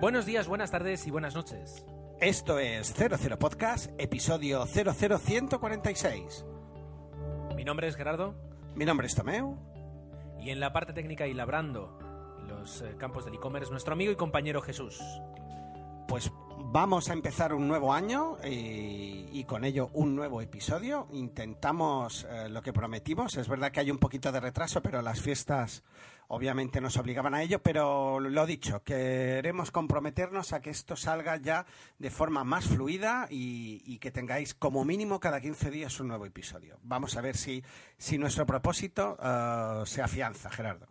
[0.00, 1.84] Buenos días, buenas tardes y buenas noches.
[2.20, 6.44] Esto es 00 Podcast, episodio 00146.
[7.54, 8.34] Mi nombre es Gerardo
[8.74, 9.56] Mi nombre es Tomeu.
[10.40, 11.98] y en la parte técnica y labrando
[12.46, 15.00] los eh, campos del e-commerce nuestro amigo y compañero Jesús.
[16.76, 21.08] Vamos a empezar un nuevo año y, y con ello un nuevo episodio.
[21.12, 23.34] Intentamos eh, lo que prometimos.
[23.38, 25.84] Es verdad que hay un poquito de retraso, pero las fiestas
[26.28, 27.62] obviamente nos obligaban a ello.
[27.62, 31.64] Pero lo dicho, queremos comprometernos a que esto salga ya
[31.98, 36.26] de forma más fluida y, y que tengáis como mínimo cada 15 días un nuevo
[36.26, 36.78] episodio.
[36.82, 37.64] Vamos a ver si,
[37.96, 40.88] si nuestro propósito eh, se afianza, Gerardo.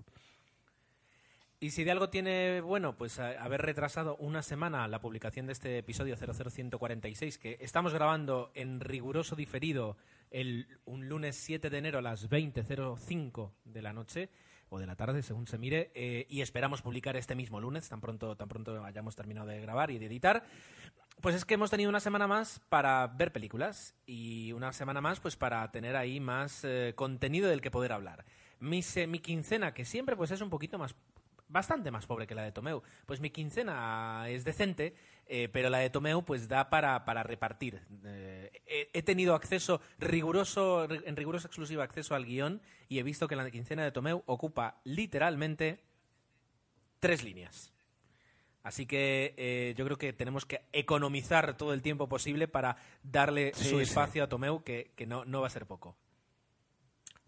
[1.60, 5.78] Y si de algo tiene bueno, pues haber retrasado una semana la publicación de este
[5.78, 9.98] episodio 00146, que estamos grabando en riguroso diferido
[10.32, 14.30] el, un lunes 7 de enero a las 20.05 de la noche
[14.70, 18.02] o de la tarde, según se mire, eh, y esperamos publicar este mismo lunes, tan
[18.02, 20.44] pronto, tan pronto hayamos terminado de grabar y de editar.
[21.22, 25.20] Pues es que hemos tenido una semana más para ver películas y una semana más
[25.22, 28.26] pues para tener ahí más eh, contenido del que poder hablar.
[28.60, 30.96] Mi, se- mi quincena, que siempre pues es un poquito más
[31.48, 32.82] bastante más pobre que la de Tomeu.
[33.06, 34.96] Pues mi quincena es decente,
[35.28, 37.82] eh, pero la de Tomeu pues da para, para repartir.
[38.06, 43.28] Eh, he, he tenido acceso riguroso, en riguroso exclusivo acceso al guion y he visto
[43.28, 45.80] que la quincena de Tomeu ocupa literalmente
[47.00, 47.72] tres líneas.
[48.64, 53.52] Así que eh, yo creo que tenemos que economizar todo el tiempo posible para darle
[53.54, 53.84] Sí, su sí.
[53.84, 55.96] espacio a Tomeu, que, que no, no va a ser poco.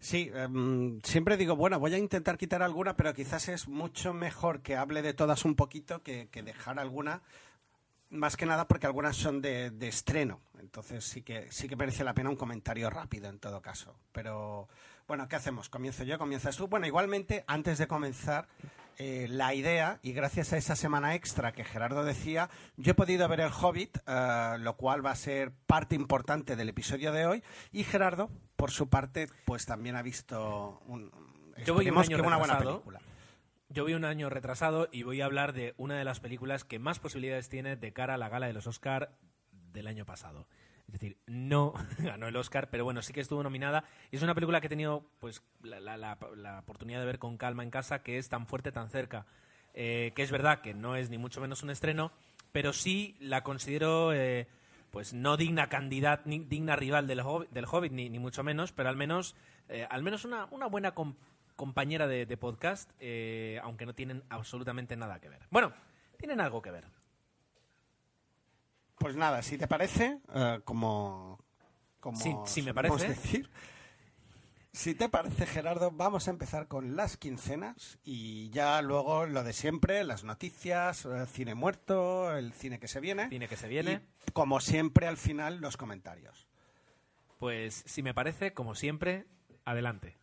[0.00, 4.60] Sí, em, siempre digo, bueno, voy a intentar quitar alguna, pero quizás es mucho mejor
[4.60, 7.22] que hable de todas un poquito que, que dejar alguna,
[8.10, 10.40] más que nada porque algunas son de, de estreno.
[10.60, 13.96] Entonces sí que, sí que merece la pena un comentario rápido en todo caso.
[14.12, 14.68] Pero
[15.06, 15.68] bueno, ¿qué hacemos?
[15.68, 16.18] ¿Comienzo yo?
[16.18, 16.68] ¿Comienzas tú?
[16.68, 18.46] Bueno, igualmente, antes de comenzar,
[18.98, 23.28] eh, la idea, y gracias a esa semana extra que Gerardo decía, yo he podido
[23.28, 27.44] ver El Hobbit, eh, lo cual va a ser parte importante del episodio de hoy,
[27.70, 31.12] y Gerardo, por su parte, pues también ha visto un,
[31.64, 32.80] Yo voy un año que una buena retrasado.
[32.82, 33.00] película.
[33.68, 36.78] Yo voy un año retrasado y voy a hablar de una de las películas que
[36.78, 39.12] más posibilidades tiene de cara a la gala de los Oscar
[39.52, 40.48] del año pasado.
[40.88, 43.84] Es decir, no ganó el Oscar, pero bueno, sí que estuvo nominada.
[44.10, 47.18] Y es una película que he tenido pues, la, la- la- la oportunidad de ver
[47.18, 49.26] con calma en casa, que es tan fuerte, tan cerca.
[49.74, 52.10] Eh, que es verdad que no es ni mucho menos un estreno,
[52.52, 54.48] pero sí la considero eh,
[54.90, 58.72] pues no digna candidata, ni digna rival del Hobbit, del Hobbit ni, ni mucho menos,
[58.72, 59.36] pero al menos,
[59.68, 61.14] eh, al menos una, una buena com-
[61.54, 62.90] compañera de, de podcast,
[63.62, 65.40] aunque no tienen absolutamente nada que ver.
[65.50, 65.72] Bueno,
[66.16, 66.86] tienen algo que ver.
[68.98, 71.38] Pues nada, si te parece, eh, como,
[72.00, 73.08] como Sí, sí me solemos parece.
[73.20, 73.50] decir,
[74.72, 79.52] si te parece, Gerardo, vamos a empezar con las quincenas y ya luego lo de
[79.52, 83.28] siempre, las noticias, eh, cine muerto, el cine que se viene.
[83.28, 84.02] Cine que se viene.
[84.26, 86.48] Y, como siempre, al final, los comentarios.
[87.38, 89.26] Pues si me parece, como siempre,
[89.64, 90.16] adelante.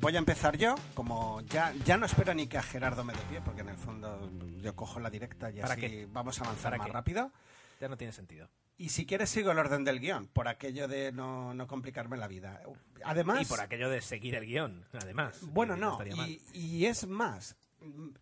[0.00, 3.12] Pues voy a empezar yo, como ya, ya no espero ni que a Gerardo me
[3.12, 6.08] dé pie, porque en el fondo yo cojo la directa y ¿Para así qué?
[6.10, 6.92] vamos a avanzar ¿Para más qué?
[6.92, 7.32] rápido.
[7.80, 8.48] Ya no tiene sentido.
[8.76, 12.28] Y si quieres sigo el orden del guion, por aquello de no, no complicarme la
[12.28, 12.62] vida.
[13.04, 15.40] Además, Y por aquello de seguir el guion, además.
[15.48, 15.98] bueno, no,
[16.52, 17.56] y es más,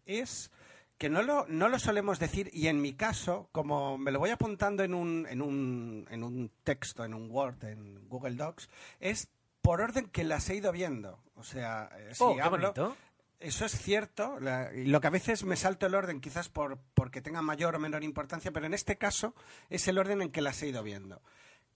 [0.06, 0.50] es
[0.96, 4.30] que no lo, no lo solemos decir y en mi caso, como me lo voy
[4.30, 9.28] apuntando en un, en un, en un texto, en un Word, en Google Docs, es
[9.60, 11.22] por orden que las he ido viendo.
[11.36, 12.96] O sea, eh, si Oh, qué hablo, bonito.
[13.40, 14.38] eso es cierto.
[14.40, 17.74] la- y lo que a veces me salto el orden, quizás por porque tenga mayor
[17.76, 19.34] o menor importancia, pero en este caso
[19.70, 21.22] es el orden en que las he ido viendo.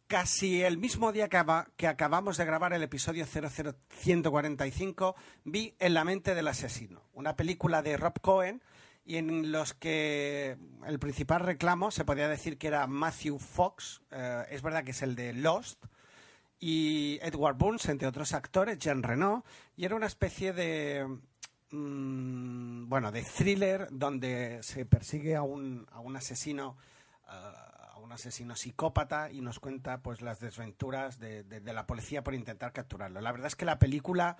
[0.07, 5.95] Casi el mismo día que, aba- que acabamos de grabar el episodio 00145, vi En
[5.95, 8.63] la mente del asesino, una película de Rob Cohen
[9.05, 14.45] y en los que el principal reclamo se podría decir que era Matthew Fox, eh,
[14.51, 15.85] es verdad que es el de Lost,
[16.61, 19.45] y Edward Burns, entre otros actores, Jean Reno,
[19.77, 21.07] y era una especie de
[21.71, 26.77] mm, bueno, de thriller donde se persigue a un, a un asesino
[27.29, 31.87] ah, a un asesino psicópata y nos cuenta pues las desventuras de, de- de la
[31.87, 33.21] policía por intentar capturarlo.
[33.21, 34.37] La verdad es que la película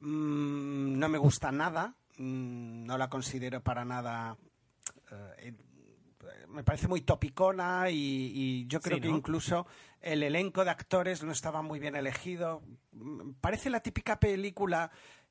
[0.00, 4.36] mm, no me gusta nada, mm, no la considero para nada
[5.38, 5.54] eh,
[6.48, 9.66] me parece muy topicona y, y yo creo Sí, que incluso
[10.00, 12.62] el elenco de actores no estaba muy bien elegido.
[13.40, 14.90] Parece la típica película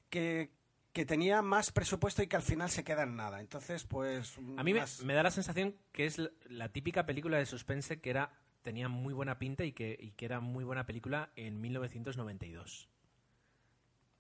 [0.10, 0.52] que,
[0.92, 3.40] que tenía más presupuesto y que al final se queda en nada.
[3.40, 4.38] Entonces, pues...
[4.58, 7.46] A mí me, más- me da la sensación que es la, la típica película de
[7.46, 8.32] suspense que era
[8.62, 12.88] tenía muy buena pinta y que, y que era muy buena película en 1992.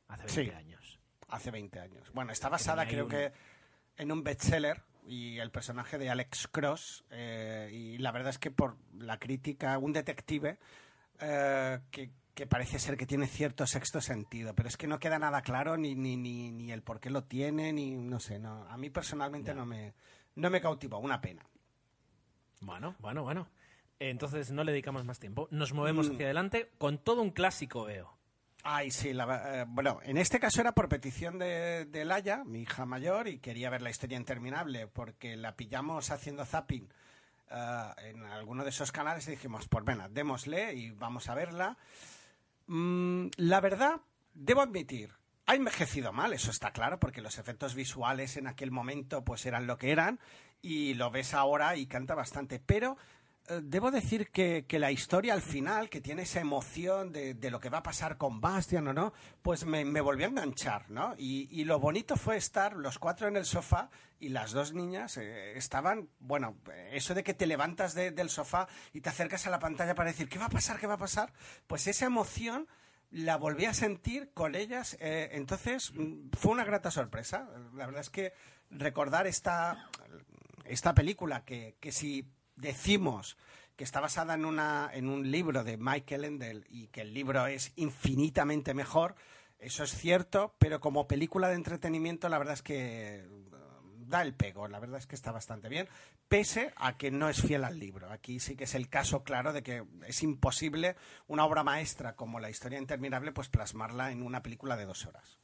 [0.07, 0.49] Hace 20 Sí.
[0.57, 0.99] años.
[1.29, 2.11] Hace 20 años.
[2.13, 3.31] Bueno, está basada creo un- que
[3.97, 7.05] en un bestseller y el personaje de Alex Cross.
[7.11, 10.57] eh, y la verdad es que por la crítica, un detective
[11.19, 15.19] eh, que, que parece ser que tiene cierto sexto sentido, pero es que no queda
[15.19, 18.39] nada claro ni, ni, ni, ni el por qué lo tiene, ni no sé.
[18.39, 19.93] No, a mí personalmente no me,
[20.35, 21.45] no me cautivó, una pena.
[22.61, 23.47] Bueno, bueno, bueno.
[23.99, 25.47] Entonces no le dedicamos más tiempo.
[25.51, 26.13] Nos movemos Mm.
[26.13, 28.12] hacia adelante con todo un clásico, veo.
[28.65, 32.61] Ay, sí, la- eh, bueno, en este caso era por petición de, de Laia, mi
[32.61, 36.87] hija mayor, y quería ver la historia interminable, porque la pillamos haciendo zapping
[37.51, 41.77] eh, en alguno de esos canales y dijimos, pues venga, démosle y vamos a verla.
[42.67, 43.99] Mm, la verdad,
[44.33, 45.11] debo admitir,
[45.45, 49.67] ha envejecido mal, eso está claro, porque los efectos visuales en aquel momento pues eran
[49.67, 50.21] lo que eran,
[50.61, 52.95] y lo ves ahora y canta bastante, pero
[53.61, 57.59] debo decir que, que la historia al final, que tiene esa emoción de, de lo
[57.59, 61.13] que va a pasar con Bastian o no, pues me, me volvió a enganchar, ¿no?
[61.17, 65.17] Y, y lo bonito fue estar los cuatro en el sofá y las dos niñas
[65.17, 66.55] eh, estaban, bueno,
[66.91, 70.11] eso de que te levantas de- del sofá y te acercas a la pantalla para
[70.11, 70.79] decir, ¿qué va a pasar?
[70.79, 71.33] ¿Qué va a pasar?
[71.67, 72.67] Pues esa emoción
[73.11, 77.49] la volví a sentir con ellas, eh, entonces mm, fue una grata sorpresa.
[77.75, 78.33] La verdad es que
[78.71, 79.89] recordar esta,
[80.65, 83.37] esta película que, que si decimos
[83.75, 87.47] que está basada en, una, en un libro de Michael Endel y que el libro
[87.47, 89.15] es infinitamente mejor,
[89.59, 93.27] eso es cierto, pero como película de entretenimiento la verdad es que eh,
[94.07, 95.87] da el pego, la verdad es que está bastante bien,
[96.27, 98.11] pese a que no es fiel al libro.
[98.11, 100.95] Aquí sí que es el caso claro de que es imposible
[101.27, 105.39] una obra maestra como la historia interminable pues plasmarla en una película de dos horas.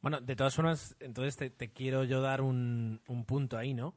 [0.00, 3.94] Bueno, de todas formas, entonces te, te quiero yo dar un, un punto ahí, ¿no?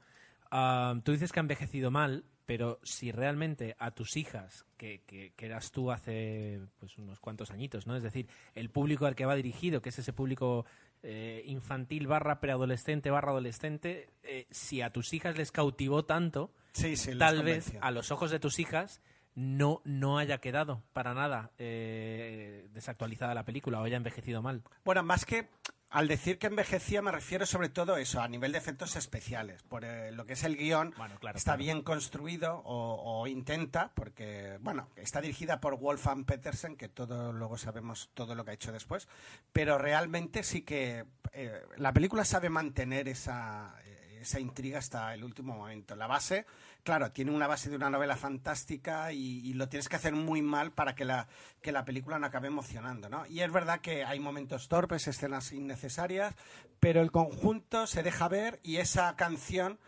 [0.51, 5.33] Ah, tú dices que ha envejecido mal, pero si realmente a tus hijas, que, que,
[5.35, 7.95] que eras tú hace pues unos cuantos añitos, ¿no?
[7.95, 10.65] Es decir, el público al que va dirigido, que es ese público
[11.03, 16.95] eh, infantil barra preadolescente barra adolescente, eh, si a tus hijas les cautivó tanto, Sí,
[16.95, 19.01] sí, tal vez a los ojos de tus hijas
[19.35, 24.63] no, no haya quedado para nada eh, desactualizada la película o haya envejecido mal.
[24.83, 25.49] Bueno, más que
[25.89, 29.63] al decir que envejecía me refiero sobre todo a eso, a nivel de efectos especiales.
[29.63, 31.63] Por eh, lo que es el guion, Bueno, claro, está claro.
[31.63, 37.57] bien construido o, o intenta, porque, bueno, está dirigida por Wolfgang Petersen, que todo luego
[37.57, 39.07] sabemos todo lo que ha hecho después,
[39.53, 45.23] pero realmente sí que eh, la película sabe mantener esa, eh, esa intriga hasta el
[45.23, 45.95] último momento.
[45.95, 46.45] La base,
[46.87, 50.71] claro, tiene una base de una novela fantástica y, lo tienes que hacer muy mal
[50.71, 51.27] para que la,
[51.61, 53.25] que la película no acabe emocionando, ¿no?
[53.27, 56.33] Y es verdad que hay momentos torpes, escenas innecesarias,
[56.79, 59.79] pero el conjunto se deja ver y esa canción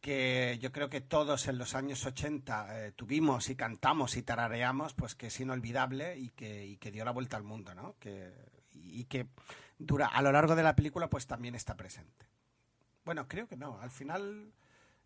[0.00, 4.94] que yo creo que todos en los años 80 eh, tuvimos y cantamos y tarareamos,
[4.94, 7.96] pues que es inolvidable y que, que dio la vuelta al mundo, ¿no?
[8.72, 9.26] Y que
[9.78, 12.24] dura a lo largo de la película pues también está presente.
[13.04, 14.54] Bueno, creo que no, al final...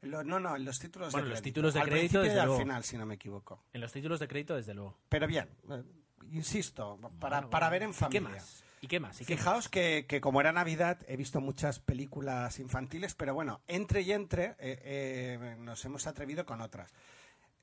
[0.03, 1.55] lo- no, no, en los títulos Bueno, de los crédito.
[1.55, 2.61] títulos de Al crédito, principio y al luego.
[2.61, 3.65] final, si no me equivoco.
[3.73, 4.99] En los títulos de crédito, desde luego.
[5.09, 5.83] Pero bien, eh,
[6.31, 8.29] insisto, para, Bueno, para ver en ¿Y qué familia.
[8.31, 8.65] más?
[8.81, 9.21] ¿Y qué más?
[9.21, 13.61] ¿Y qué Fijaos que, que como era Navidad he visto muchas películas infantiles, pero bueno,
[13.69, 16.93] entre y entre eh, eh, nos hemos atrevido con otras.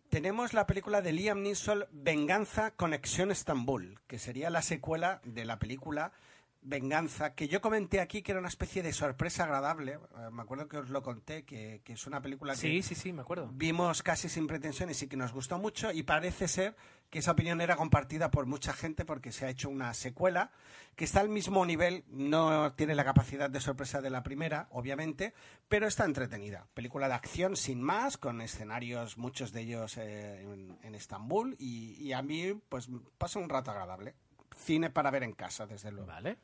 [0.10, 5.60] Tenemos la película de Liam Neeson, Venganza, Conexión Estambul, que sería la secuela de la
[5.60, 6.13] película
[6.62, 9.94] Venganza, que yo comenté aquí que era una especie de sorpresa agradable.
[9.94, 12.96] Eh, me acuerdo que os lo conté, que, que es una película que Sí, sí,
[12.96, 13.50] sí, me acuerdo.
[13.54, 16.75] vimos casi sin pretensiones y que nos gustó mucho y parece ser
[17.10, 20.51] que esa opinión era compartida por mucha gente porque se ha hecho una secuela
[20.96, 25.34] que está al mismo nivel, no tiene la capacidad de sorpresa de la primera, obviamente,
[25.70, 26.68] pero está entretenida.
[26.74, 31.94] Película de acción sin más, con escenarios, muchos de ellos eh, en, en Estambul y,
[32.04, 34.13] y a mí pues pasa un rato agradable.
[34.56, 36.08] Cine para ver en casa, desde luego.
[36.08, 36.38] Vale,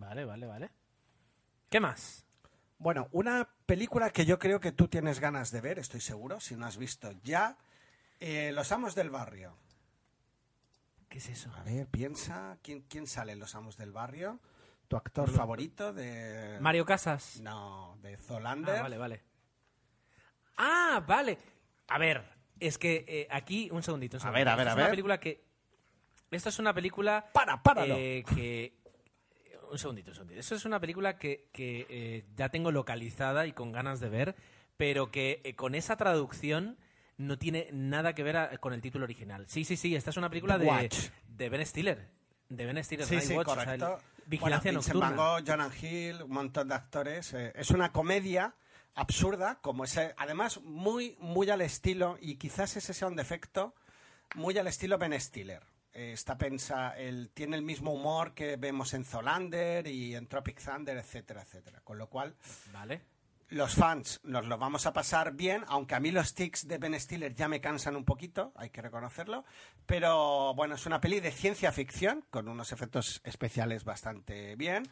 [0.00, 0.70] vale, vale, vale.
[1.68, 2.24] ¿Qué más?
[2.78, 6.56] Bueno, una película que yo creo que tú tienes ganas de ver, estoy seguro, si
[6.56, 7.56] no has visto ya,
[8.18, 9.56] eh, Los Amos del Barrio.
[11.08, 11.52] ¿Qué es eso?
[11.54, 14.40] A ver, piensa, ¿quién, quién sale en Los Amos del Barrio?
[14.88, 16.58] ¿Tu actor favorito de...?
[16.60, 17.40] Mario Casas.
[17.40, 18.82] No, de Ah, Zolander.
[18.82, 19.22] vale, vale.
[20.56, 21.38] Ah, vale.
[21.88, 22.24] A ver,
[22.58, 24.16] es que eh, aquí, un segundito.
[24.16, 24.90] un A ver, a ver, Esta a es una ver.
[24.90, 25.44] película que.
[26.30, 27.30] Esto es una película.
[27.32, 27.94] Para, páralo.
[27.96, 28.79] eh, que.
[29.70, 30.40] Un segundito, un segundito.
[30.40, 34.34] Esto es una película que, que, eh, ya tengo localizada y con ganas de ver,
[34.76, 36.76] pero que eh, con esa traducción
[37.18, 39.46] no tiene nada que ver a- con el título original.
[39.48, 39.94] Sí, sí, sí.
[39.94, 41.08] Esta es una película de, Watch.
[41.28, 42.08] de Ben Stiller.
[42.48, 43.06] De Ben Stiller.
[43.06, 43.84] Sí, sí, o sea, el-.
[44.26, 45.16] Vigilancia Bueno, Vincent nocturna.
[45.16, 47.32] Gogh, Jonah Hill, un montón de actores.
[47.34, 48.54] eh, es una comedia
[48.94, 53.74] absurda, como ese, además muy, muy al estilo, y quizás ese sea un defecto,
[54.34, 55.62] muy al estilo Ben Stiller.
[55.92, 60.62] Eh, Está pensa, él tiene el mismo humor que vemos en Zolander y en Tropic
[60.62, 61.80] Thunder, etcétera, etcétera.
[61.82, 62.36] Con lo cual,
[62.72, 63.02] Vale.
[63.48, 66.98] los fans nos lo vamos a pasar bien, aunque a mí los tics de Ben
[66.98, 69.44] Stiller ya me cansan un poquito, hay que reconocerlo.
[69.86, 74.84] Pero bueno, es una peli de ciencia ficción, con unos efectos especiales bastante bien.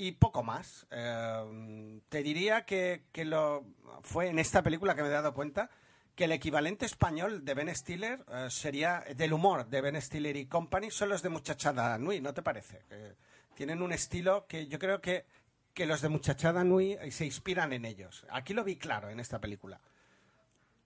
[0.00, 0.86] Y poco más.
[0.92, 3.66] Eh, te diría que, que lo
[4.02, 5.70] fue en esta película que me he dado cuenta
[6.18, 10.46] que el equivalente español de Ben Stiller eh, sería del humor de Ben Stiller y
[10.46, 12.82] Company son los de Muchachada Nui, ¿no te parece?
[12.90, 13.14] Eh,
[13.54, 15.26] tienen un estilo que yo creo que,
[15.72, 18.26] que los de Muchachada Nui eh, se inspiran en ellos.
[18.30, 19.80] Aquí lo vi claro en esta película.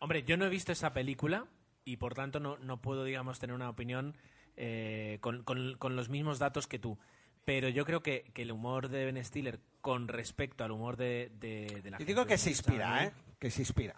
[0.01, 1.47] Hombre, yo no he visto esa película
[1.87, 4.15] y por tanto no, no puedo, digamos, tener una opinión
[4.59, 6.99] eh, con, con- con los mismos datos que tú.
[7.47, 11.33] Pero yo creo que, que el humor de Ben Stiller con respecto al humor de,
[11.41, 13.13] de, de la Y digo gente que de se inspira, ¿eh?
[13.39, 13.97] Que se inspira.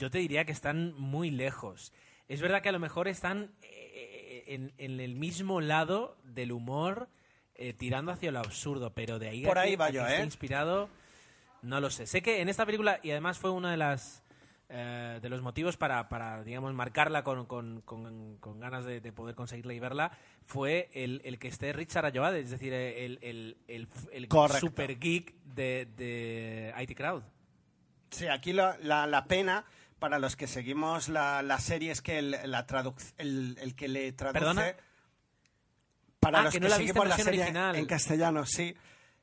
[0.00, 1.92] Yo te diría que están muy lejos.
[2.26, 7.08] Es verdad que a lo mejor están eh, en, en el mismo lado del humor
[7.54, 9.94] eh, tirando hacia lo absurdo, pero de ahí a Por ahí que- va a que
[9.96, 10.24] yo, esté ¿eh?
[10.24, 10.88] inspirado,
[11.60, 12.06] no lo sé.
[12.06, 14.22] Sé que en esta película, y además fue una de las
[14.70, 19.12] eh, de los motivos para, para digamos, marcarla con, con- con- con ganas de, de
[19.12, 20.12] poder conseguirla y verla,
[20.46, 24.28] fue el, el que esté Richard Ayoade, es decir, el, el, el, el
[24.60, 27.22] super geek de, de IT Crowd.
[28.10, 29.64] Sí, aquí lo- la, la pena
[30.00, 33.86] para los que seguimos la, la serie es que el, la traduc- el, el que
[33.86, 34.40] le traduce...
[34.40, 34.74] ¿Perdona?
[36.18, 37.76] Para Ah, los que que, no la viste en seguimos la serie original.
[37.76, 38.74] en castellano, sí.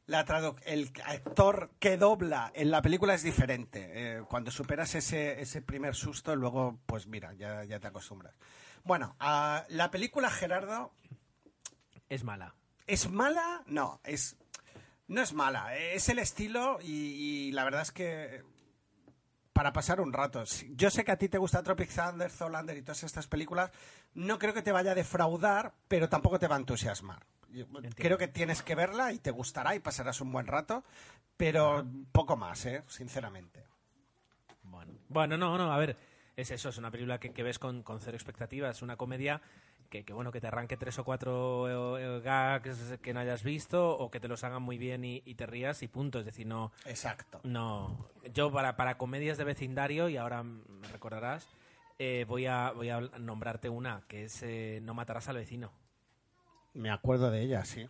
[0.08, 0.26] La
[0.66, 3.92] el actor que dobla en la película es diferente.
[3.94, 8.34] Eh, cuando superas ese, ese primer susto, luego, pues mira, ya, ya te acostumbras.
[8.84, 10.94] Bueno, la película, Gerardo,
[12.10, 12.56] Es mala.
[12.88, 13.64] ¿Es mala?
[13.68, 14.38] No, es
[15.10, 15.76] no es mala.
[15.78, 16.88] Es el estilo y,
[17.48, 18.44] y la verdad es que
[19.58, 20.44] para pasar un rato.
[20.76, 23.72] Yo sé que a ti te gusta Tropic Thunder, Zoolander y todas estas películas.
[24.14, 27.26] No creo que te vaya a defraudar, pero tampoco te va a entusiasmar.
[27.50, 30.84] Yo Creo que tienes que verla y te gustará y pasarás un buen rato,
[31.38, 32.84] pero poco más, ¿eh?
[32.88, 33.66] sinceramente.
[34.62, 35.98] Bueno, bueno, no, no, a ver,
[36.36, 39.42] es eso, es una película que, que ves con, con cero expectativas, es una comedia
[39.90, 43.44] que, que, bueno, que te arranque tres o cuatro eh, eh, gags que no hayas
[43.44, 46.26] visto o que te los hagan muy bien y, y te rías y punto, es
[46.26, 47.40] decir, no, Exacto.
[47.44, 51.48] no, yo para, para comedias de vecindario, y ahora me recordarás,
[52.00, 55.72] eh, voy, a, voy a nombrarte una, que es eh, No matarás al vecino.
[56.74, 57.88] Me acuerdo de ella, sí.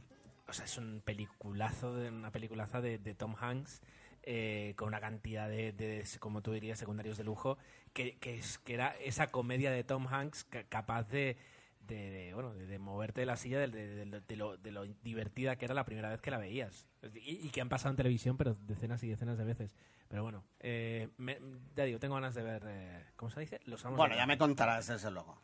[0.47, 3.81] O sea, es un peliculazo, de, una peliculaza de, de Tom Hanks
[4.23, 7.57] eh, con una cantidad de, de, como tú dirías, secundarios de lujo,
[7.93, 11.35] que, que, es, que era esa comedia de Tom Hanks ca- capaz de,
[11.87, 15.65] de, de, bueno, de, de moverte de la silla de, lo, de lo divertida que
[15.65, 16.87] era la primera vez que la veías.
[17.15, 19.75] Y, y que han pasado en televisión, pero decenas y decenas de veces.
[20.07, 21.39] Pero bueno, eh, me-
[21.75, 23.59] ya digo, tengo ganas de ver, eh, ¿cómo se dice?
[23.65, 25.37] Los amos Bueno, ya me contarás, desde luego.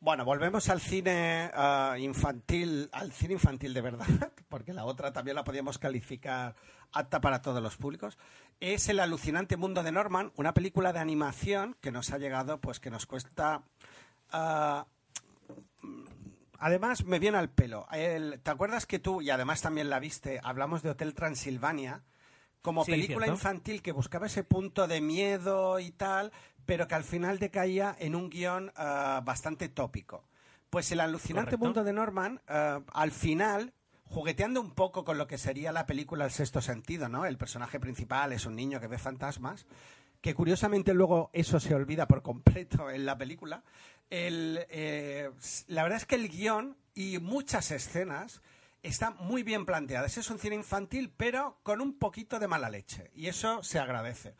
[0.00, 4.06] Bueno, volvemos al cine ah, infantil, al cine infantil de verdad,
[4.48, 6.54] porque la otra también la podíamos calificar
[6.92, 8.16] apta para todos los públicos.
[8.60, 12.78] Es El alucinante mundo de Norman, una película de animación que nos ha llegado, pues
[12.78, 13.62] que nos cuesta.
[14.30, 14.86] ah,
[16.58, 17.86] además, me viene al pelo.
[17.92, 22.02] El- ¿Te acuerdas que tú, y además también la viste, hablamos de Hotel Transilvania?
[22.62, 23.32] Como Sí, película cierto.
[23.34, 26.32] infantil que buscaba ese punto de miedo y tal,
[26.66, 30.24] pero que al final decaía en un guion ah, bastante tópico.
[30.68, 31.64] Pues el alucinante Correcto.
[31.64, 33.72] mundo de Norman, ah, al final,
[34.06, 37.24] jugueteando un poco con lo que sería la película El sexto sentido, ¿no?
[37.26, 39.64] El personaje principal es un niño que ve fantasmas,
[40.20, 43.62] que curiosamente luego eso se olvida por completo en la película.
[44.10, 45.30] El, eh,
[45.66, 48.42] la verdad es que el guion y muchas escenas
[48.82, 50.16] están muy bien planteadas.
[50.16, 53.10] Es un cine infantil, pero con un poquito de mala leche.
[53.14, 54.34] Y eso se agradece.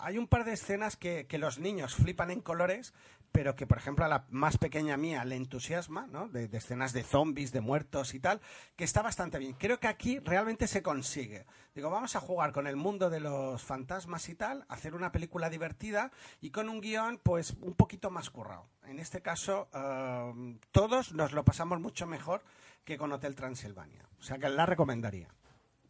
[0.00, 2.92] Hay un par de escenas que los niños flipan en colores,
[3.32, 6.28] pero que, por ejemplo, a la más pequeña mía le entusiasma, ¿no?
[6.28, 8.40] De, escenas de zombies, de muertos y tal,
[8.76, 9.54] que está bastante bien.
[9.54, 11.46] Creo que aquí realmente se consigue.
[11.74, 15.48] Digo, vamos a jugar con el mundo de los fantasmas y tal, hacer una película
[15.48, 18.68] divertida y con un guion, pues, un poquito más currado.
[18.84, 22.42] En este caso, eh, todos nos lo pasamos mucho mejor
[22.84, 24.06] que con Hotel Transilvania.
[24.18, 25.28] O sea, que la recomendaría.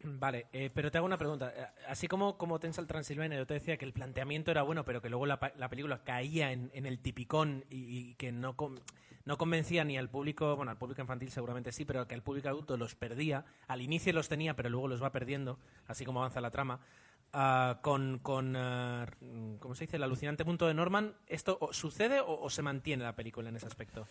[0.05, 1.53] Vale, eh, pero te hago una pregunta.
[1.55, 4.83] Eh, Así como, como Tensa el Transilvania, yo te decía que el planteamiento era bueno,
[4.83, 8.81] pero que luego la, la película caía en, en el tipicón y, que no, con-
[9.25, 12.49] no convencía ni al público, bueno, al público infantil seguramente sí, pero que al público
[12.49, 13.45] adulto los perdía.
[13.67, 15.57] Al inicio los tenía, pero luego los va perdiendo,
[15.87, 16.79] así como avanza la trama.
[17.31, 19.07] Ah, con, con ah,
[19.59, 19.95] ¿cómo se dice?
[19.97, 23.67] El alucinante punto de Norman, ¿esto sucede o, o se mantiene la película en ese
[23.67, 24.07] aspecto?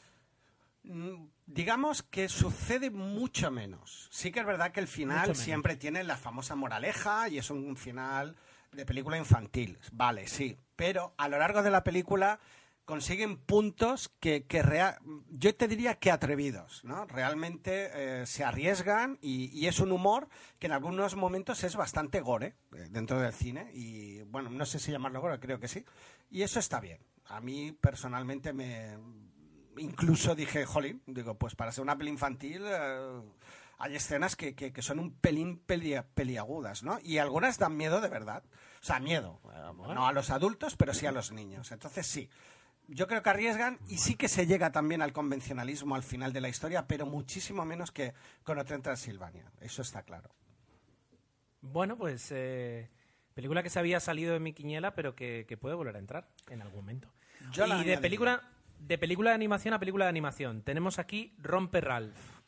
[0.84, 4.08] Mm, Digamos que sucede mucho menos.
[4.10, 7.76] Sí que es verdad que el final siempre tiene la famosa moraleja y es un
[7.76, 8.36] final
[8.72, 9.78] de película infantil.
[9.92, 10.56] Vale, sí.
[10.76, 12.40] Pero a lo largo de la película
[12.86, 14.98] consiguen puntos que, que rea-
[15.28, 17.04] yo te diría que atrevidos, ¿no?
[17.06, 17.90] Realmente
[18.22, 22.54] eh, se arriesgan y, y es un humor que en algunos momentos es bastante gore
[22.74, 25.84] eh, dentro del cine y bueno, no sé si llamarlo gore, creo que sí.
[26.30, 26.98] Y eso está bien.
[27.26, 28.96] A mí personalmente me
[29.78, 33.20] incluso dije, jolín, digo, pues para ser una peli infantil eh,
[33.78, 36.98] hay escenas que, que- que son un pelín peli- peliagudas, ¿no?
[37.02, 38.42] Y algunas dan miedo de verdad.
[38.80, 39.40] O sea, miedo.
[39.54, 41.72] eh, no a los adultos, pero sí a los niños.
[41.72, 42.28] Entonces sí.
[42.88, 46.40] Yo creo que arriesgan y sí que se llega también al convencionalismo al final de
[46.40, 48.12] la historia, pero muchísimo menos que
[48.42, 49.50] con Hotel Transilvania.
[49.60, 50.30] Eso está claro.
[51.60, 52.90] Bueno, pues eh,
[53.34, 56.28] película que se había salido de mi quiniela, pero que, que puede volver a entrar
[56.50, 57.08] en algún momento.
[57.52, 58.42] Yo y de película,
[58.86, 62.42] de película de animación a película de animación, tenemos aquí Rompe Ralph.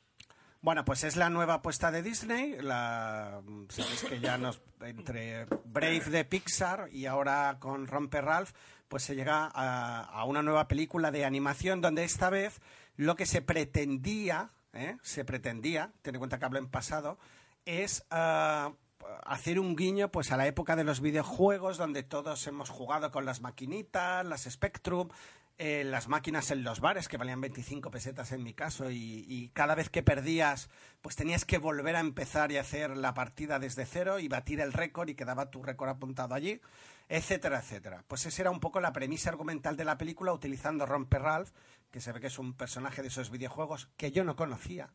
[0.61, 2.57] Bueno, pues es la nueva apuesta de Disney.
[2.59, 8.53] La, sabéis que ya nos entre Brave de Pixar y ahora con Romper Ralph,
[8.89, 12.63] pues se llega a, a una nueva película de animación donde esta vez
[12.97, 14.97] lo que se pretendía, ¿eh?
[15.03, 17.19] se pretendía, ten en cuenta que hablo en pasado,
[17.67, 18.73] es ah,
[19.25, 23.25] hacer un guiño pues a la época de los videojuegos donde todos hemos jugado con
[23.25, 25.09] las maquinitas, las Spectrum,
[25.59, 29.51] eh, las máquinas en los bares que valían 25 pesetas en mi caso y, y
[29.51, 30.69] cada vez que perdías
[31.01, 34.73] pues tenías que volver a empezar y hacer la partida desde cero y batir el
[34.73, 36.61] récord y quedaba tu récord apuntado allí,
[37.09, 38.03] etcétera, etcétera.
[38.09, 41.51] Pues esa era un poco la premisa argumental de la película utilizando Romper Ralph,
[41.91, 44.91] que se ve que es un personaje de esos videojuegos que yo no conocía.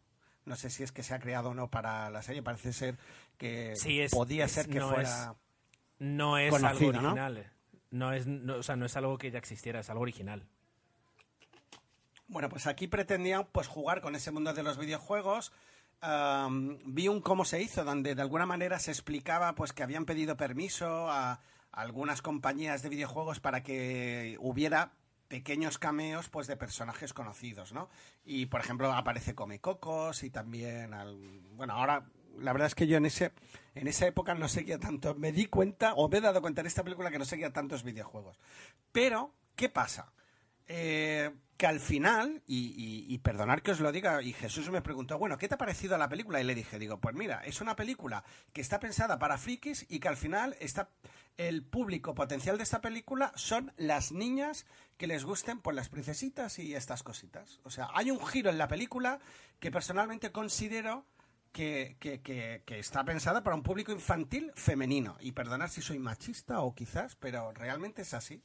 [0.46, 2.98] No sé si es que se ha creado o no para la serie, parece ser
[3.38, 5.36] que Sí, es- podía es- ser que no fuera...
[6.00, 7.36] No es Conocido, algo original.
[7.36, 7.59] ¿no?
[8.14, 10.46] Es, no, o sea, no es algo que ya existiera, es algo original.
[12.28, 15.52] Bueno, pues aquí pretendían pues jugar con ese mundo de los videojuegos.
[16.02, 20.06] Am, vi un cómo se hizo, donde de alguna manera se explicaba pues que habían
[20.06, 21.42] pedido permiso a,
[21.72, 24.94] algunas compañías de videojuegos para que hubiera
[25.28, 27.90] pequeños cameos pues de personajes conocidos, ¿no?
[28.26, 32.06] Y por ejemplo aparece Come Cocos y también al, bueno, ahora
[32.40, 33.32] la verdad es que yo en ese
[33.76, 36.68] en esa época no seguía tanto, me di cuenta o me he dado cuenta en
[36.68, 38.38] esta película que no seguía tantos videojuegos.
[38.92, 40.12] Pero ¿qué pasa?
[40.68, 45.18] Eh, que al final, y, y- perdonar que os lo diga, y Jesús me preguntó,
[45.18, 46.40] bueno, ¿qué te ha parecido la película?
[46.40, 48.24] Y le dije, digo, pues mira, es una película
[48.54, 50.90] que está pensada para frikis y que al final está
[51.36, 54.66] el público potencial de esta película son las niñas
[54.98, 57.60] que les gusten pues las princesitas y estas cositas.
[57.64, 59.20] O sea, hay un giro en la película
[59.60, 61.06] que personalmente considero
[61.52, 65.18] que, que- que- que está pensada para un público infantil femenino.
[65.20, 68.42] Y perdonar si soy machista o quizás, pero realmente es así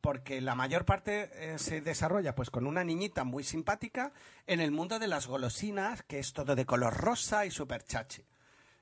[0.00, 4.12] porque la mayor parte eh, se desarrolla pues con una niñita muy simpática
[4.48, 8.24] en el mundo de las golosinas, que es todo de color rosa y súper chachi.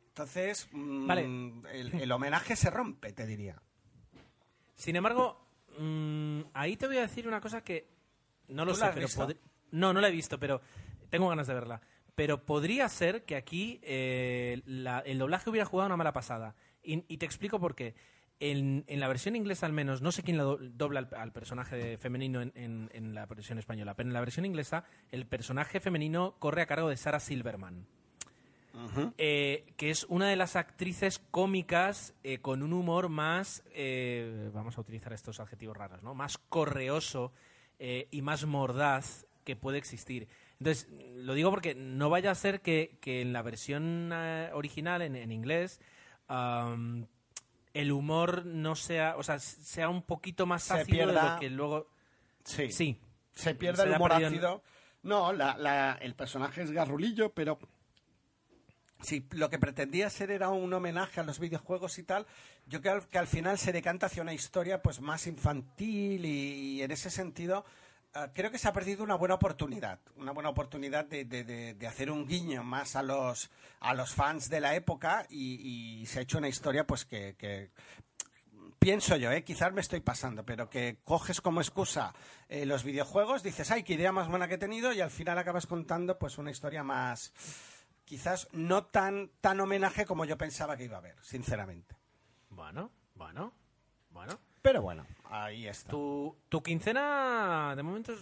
[0.08, 1.24] Entonces, mm, Vale.
[1.74, 3.60] el, el homenaje se rompe, te diría.
[4.76, 5.46] Sin embargo,
[5.78, 7.86] mm, ahí te voy a decir una cosa que
[8.48, 9.36] no lo ¿Tú sé, pero pod-
[9.72, 10.62] no, no la he visto, pero
[11.10, 11.82] tengo ganas de verla.
[12.14, 16.54] Pero podría ser que aquí eh, la- el doblaje hubiera jugado una mala pasada.
[16.82, 17.94] Y, y te explico por qué.
[18.42, 21.32] En, en la versión inglesa, al menos, no sé quién la do- dobla al, al
[21.32, 25.78] personaje femenino en, en- en la versión española, pero en la versión inglesa, el personaje
[25.78, 27.86] femenino corre a cargo de Sarah Silverman
[29.18, 34.78] eh, que es una de las actrices cómicas eh, con un humor más, eh, vamos
[34.78, 36.14] a utilizar estos adjetivos raros, ¿no?
[36.14, 37.32] Más correoso
[37.78, 40.28] y más mordaz que puede existir.
[40.60, 45.00] Entonces, lo digo porque no vaya a ser que, que en la versión eh, original,
[45.02, 45.80] en, en inglés,
[46.28, 47.06] am,
[47.72, 51.40] el humor no sea, o sea, sea un poquito más Se ácido de pierda- lo
[51.40, 51.86] que luego...
[52.44, 52.70] Sí.
[52.72, 53.00] Sí.
[53.32, 54.62] Se pierde Se el humor en- ácido.
[55.02, 57.58] No, la- la- el personaje es garrulillo, pero
[59.02, 62.26] si lo que pretendía ser era un homenaje a los videojuegos y tal,
[62.66, 66.28] yo creo que al final se decanta hacia una historia pues más infantil y,
[66.76, 67.64] y en ese sentido
[68.32, 71.86] creo que se ha perdido una buena oportunidad, una buena oportunidad de, de- de- de
[71.86, 76.18] hacer un guiño más a los a los fans de la época y, y se
[76.18, 77.70] ha hecho una historia pues que, que
[78.78, 79.44] pienso yo, ¿eh?
[79.44, 82.14] quizás me estoy pasando, pero que coges como excusa
[82.48, 85.38] eh, los videojuegos, dices, ay, qué idea más buena que he tenido, y al final
[85.38, 87.32] acabas contando pues una historia más,
[88.04, 91.94] quizás no tan, tan homenaje como yo pensaba que iba a haber, sinceramente.
[92.48, 93.52] Bueno, bueno,
[94.10, 94.38] bueno.
[94.62, 95.90] Pero bueno, ahí está.
[95.90, 98.20] Tu, tu quincena de momento es,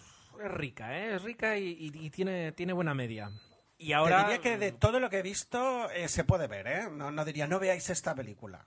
[0.50, 1.14] rica, ¿eh?
[1.16, 3.30] Es rica y, y- y tiene, tiene buena media.
[3.76, 4.18] Y ahora...
[4.18, 6.88] Te diría que de todo lo que he visto eh, se puede ver, ¿eh?
[6.90, 8.64] No, no diría, no veáis esta película.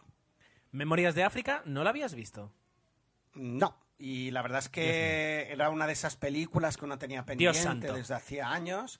[0.71, 2.51] Memorias de África, ¿no la habías visto?
[3.34, 3.77] No.
[3.97, 8.15] Y la verdad es que era una de esas películas que uno tenía pendiente desde
[8.15, 8.99] hacía años.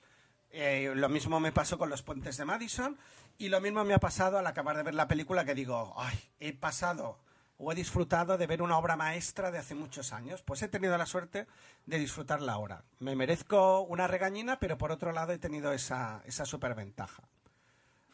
[0.52, 2.98] Eh, lo mismo me pasó con Los Puentes de Madison
[3.38, 6.20] y lo mismo me ha pasado al acabar de ver la película que digo, ay,
[6.40, 7.20] he pasado
[7.62, 10.42] o he disfrutado de ver una obra maestra de hace muchos años.
[10.42, 11.46] Pues he tenido la suerte
[11.86, 12.84] de disfrutarla ahora.
[13.00, 17.24] Me merezco una regañina, pero por otro lado he tenido esa, esa superventaja.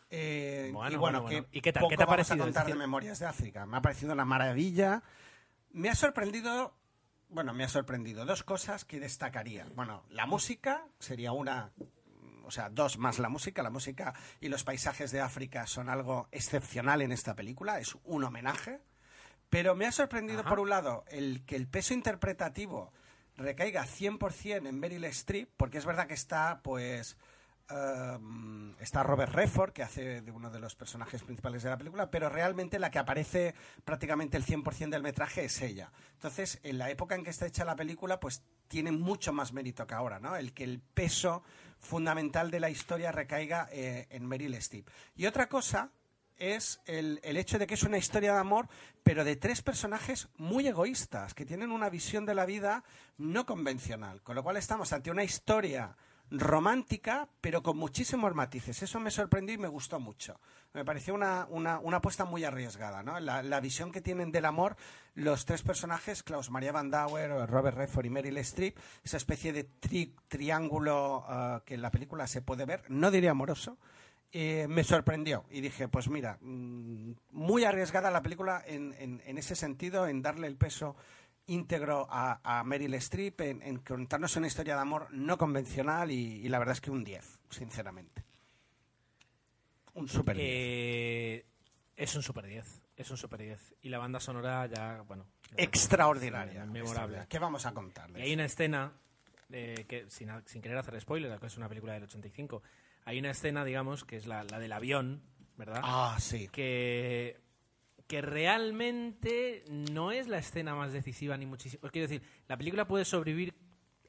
[0.09, 1.87] Eh, y bueno, ¿Y qué tal?
[1.87, 2.37] ¿Qué te ha parecido?
[2.37, 3.65] Vamos a contar de Memorias de África.
[3.65, 5.01] Me ha parecido una maravilla.
[5.71, 6.73] Me ha sorprendido,
[7.29, 9.65] bueno, me ha sorprendido dos cosas que destacaría.
[9.75, 11.71] Bueno, la música sería una,
[12.43, 13.63] o sea, dos más la música.
[13.63, 18.25] La música y los paisajes de África son algo excepcional en esta película, es un
[18.25, 18.81] homenaje.
[19.49, 22.91] Pero me ha sorprendido, por un lado, el que el peso interpretativo
[23.35, 27.17] recaiga 100% en Meryl Streep, porque es verdad que está, pues,
[27.69, 32.09] Em, está Robert Redford, que hace de uno de los personajes principales de la película,
[32.09, 35.91] pero realmente la que aparece prácticamente el 100% del metraje es ella.
[36.13, 39.85] Entonces, en la época en que está hecha la película, pues tiene mucho más mérito
[39.85, 40.37] que ahora, ¿no?
[40.37, 41.43] El que el peso
[41.79, 44.87] fundamental de la historia recaiga eh, en Meryl Streep.
[45.15, 45.91] Y otra cosa
[46.37, 48.67] es el, el, hecho de que es una historia de amor,
[49.03, 52.83] pero de tres personajes muy egoístas, que tienen una visión de la vida
[53.17, 54.21] no convencional.
[54.21, 55.95] Con lo cual estamos ante una historia
[56.29, 58.83] romántica, pero con muchísimos matices.
[58.83, 60.39] Eso me sorprendió y me gustó mucho.
[60.73, 63.19] Me pareció una, una, una apuesta muy arriesgada, ¿no?
[63.19, 64.75] La, visión que tienen del amor
[65.15, 69.63] los tres personajes, Klaus Maria Van Dauer, Robert Redford y Meryl Streep, esa especie de
[69.63, 73.77] triángulo uh, que en la película se puede ver, no diría amoroso,
[74.31, 79.37] eh, me sorprendió y dije, pues mira, mm, muy arriesgada la película en, en, en,
[79.37, 80.95] ese sentido, en darle el peso
[81.47, 86.59] íntegro a, a Meryl Streep en, contarnos una historia de amor no convencional y, la
[86.59, 88.23] verdad es que un 10, sinceramente.
[89.93, 90.47] Un super 10.
[90.47, 91.45] Eh,
[91.95, 93.75] es un super 10, es un super 10.
[93.81, 95.25] Y la banda sonora ya, bueno...
[95.55, 96.65] Extraordinaria.
[96.65, 97.25] Memorable.
[97.29, 98.19] ¿Qué vamos a contarles?
[98.19, 98.91] Y hay una escena,
[99.49, 102.61] eh, que sin, sin, querer hacer spoiler, que es una película del 85,
[103.07, 105.21] hay una escena, digamos, que es la, la del avión,
[105.55, 105.79] ¿verdad?
[105.81, 106.49] Ah, sí.
[106.49, 107.39] Que
[108.07, 111.89] que realmente no es la escena más decisiva ni muchísimo.
[111.89, 113.53] Quiero decir, la película puede sobrevivir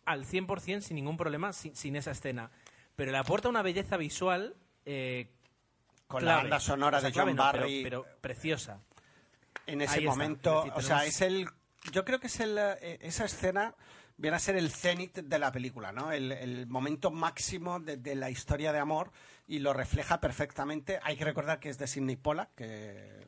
[0.05, 2.51] al 100% sin ningún problema sin, esa escena,
[2.95, 5.33] pero le aporta una belleza visual eh,
[6.07, 8.81] con la banda sonora de John Barry, pero, preciosa.
[9.67, 11.49] En ese momento, o sea, es el
[11.93, 13.75] yo creo que es el, eh, esa escena
[14.19, 16.13] viene a ser el cenit de la película, ¿no?
[16.13, 19.11] El, momento máximo de, de, la historia de amor
[19.47, 21.01] y lo refleja perfectamente.
[21.03, 23.27] Hay que recordar que es de Sidney Pollack, que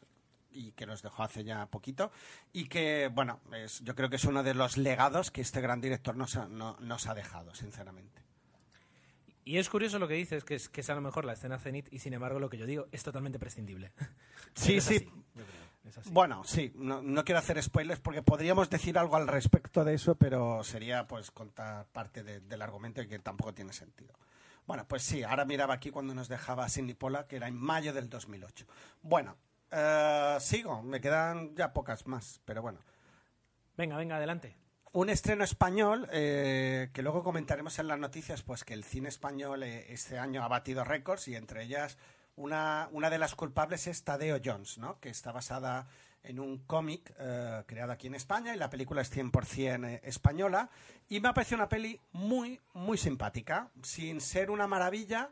[0.52, 2.10] y que nos dejó hace ya poquito
[2.52, 5.80] y que, bueno, es, yo creo que es uno de los legados que este gran
[5.80, 8.22] director nos ha, nos ha dejado, sinceramente.
[9.44, 11.58] Y es curioso lo que dices, que es, que es a lo mejor la escena
[11.58, 13.92] cenit y sin embargo lo que yo digo es totalmente prescindible.
[14.54, 15.08] Sí, sí.
[16.12, 20.16] Bueno, sí, no, no, quiero hacer spoilers porque podríamos decir algo al respecto de eso,
[20.16, 24.12] pero sería pues contar parte del argumento y que tampoco tiene sentido.
[24.66, 27.92] Bueno, pues sí, ahora miraba aquí cuando nos dejaba Sidney Pola, que era en mayo
[27.92, 28.66] del 2008.
[29.02, 29.36] Bueno,
[29.70, 32.80] eh, sigo, me quedan ya pocas más, pero bueno.
[33.76, 34.56] Venga, venga, adelante.
[34.90, 39.62] Un estreno español eh, que luego comentaremos en las noticias, pues que el cine español
[39.62, 41.98] eh, este año ha batido récords y entre ellas
[42.40, 44.98] una, una de las culpables es Tadeo Jones, ¿no?
[44.98, 45.86] que está basada
[46.22, 47.14] en un cómic
[47.66, 50.70] creado aquí en España y la película es 100% española
[51.08, 55.30] y me ha parecido una peli muy, muy simpática, sin ser una maravilla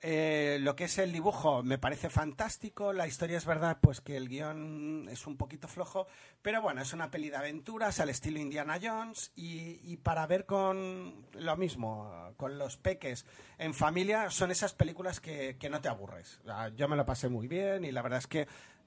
[0.00, 2.92] eh, lo que es el dibujo me parece fantástico.
[2.92, 6.06] La historia es verdad, pues que el guion es un poquito flojo.
[6.42, 9.32] Pero bueno, es una peli de aventuras al estilo Indiana Jones.
[9.34, 13.24] Y, para ver con lo mismo, con los peques
[13.56, 16.40] en familia, son esas películas que, no te aburres.
[16.76, 18.46] Yo me lo pasé muy bien y la verdad es que.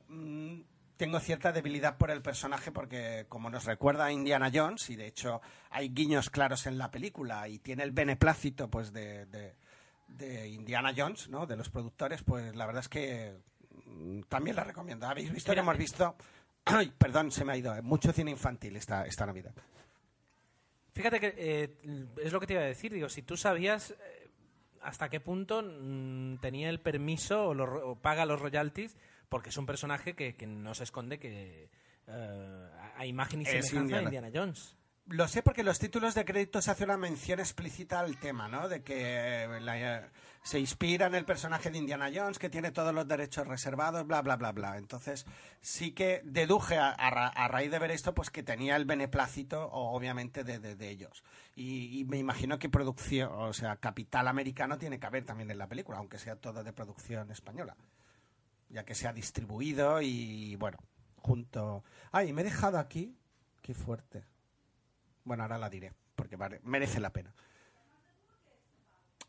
[0.10, 0.62] Mm,
[0.98, 5.42] tengo cierta debilidad por el personaje porque como nos recuerda Indiana Jones y de hecho
[5.70, 9.28] hay guiños claros en la película y tiene el beneplácito pues de
[10.48, 11.46] Indiana Jones, ¿no?
[11.46, 13.38] De los productores, pues la verdad es que
[13.86, 15.08] mm, también la recomiendo.
[15.08, 15.52] ¿Habéis visto?
[15.52, 16.16] hemos visto.
[16.66, 17.76] Ay, perdón, se me ha ido.
[17.76, 17.82] ¿eh?
[17.82, 19.54] Mucho cine infantil esta, esta Navidad.
[20.94, 21.78] Fíjate que eh,
[22.24, 22.94] es lo que te iba a decir.
[22.94, 24.30] Digo, si tú sabías eh,
[24.82, 28.98] hasta qué punto mm, tenía el permiso o, paga los royalties,
[29.30, 31.70] porque es un personaje que, no se esconde que
[32.08, 34.77] a imagen y semejanza de Indiana Jones.
[35.10, 38.68] Lo sé porque los títulos de crédito se hace una mención explícita al tema, ¿no?
[38.68, 40.02] De que eh,
[40.44, 44.22] se inspira en el personaje de Indiana Jones, que tiene todos los derechos reservados, bla,
[44.22, 44.78] bla, bla, bla.
[44.78, 45.26] Entonces,
[45.62, 50.90] sí que deduje a, raíz de ver esto, pues que tenía el beneplácito, obviamente, de,
[50.90, 51.24] ellos.
[51.56, 55.68] Y, me imagino que producción, o sea, capital americano tiene que haber también en la
[55.68, 57.78] película, aunque sea todo de producción española.
[58.68, 60.80] Ya que se ha distribuido y, bueno,
[61.16, 61.86] junto...
[62.12, 63.18] Ay, me he dejado aquí.
[63.62, 64.26] Qué fuerte.
[65.28, 67.34] Bueno, ahora la diré, porque merece la pena.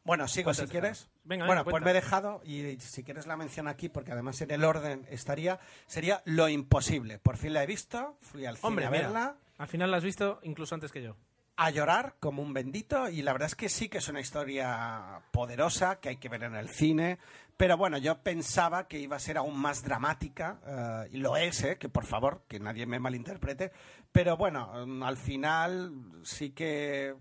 [0.04, 1.08] Bueno, sigo si quieres.
[1.24, 4.64] bueno, pues me he dejado y si quieres la mención aquí, porque además en el
[4.64, 7.18] orden estaría, sería Lo Imposible.
[7.18, 9.37] Por fin la he visto, fui al cine a verla.
[9.58, 11.16] al final la has visto incluso antes que yo.
[11.61, 15.23] A llorar como un bendito y la verdad es que sí que es una historia
[15.33, 17.18] poderosa que hay que ver en el cine.
[17.57, 21.64] Pero bueno, yo pensaba que iba a ser aún más dramática, eh, y lo es,
[21.64, 23.73] eh, que por favor, que nadie me malinterprete.
[24.12, 24.73] Pero bueno,
[25.05, 27.16] al final sí que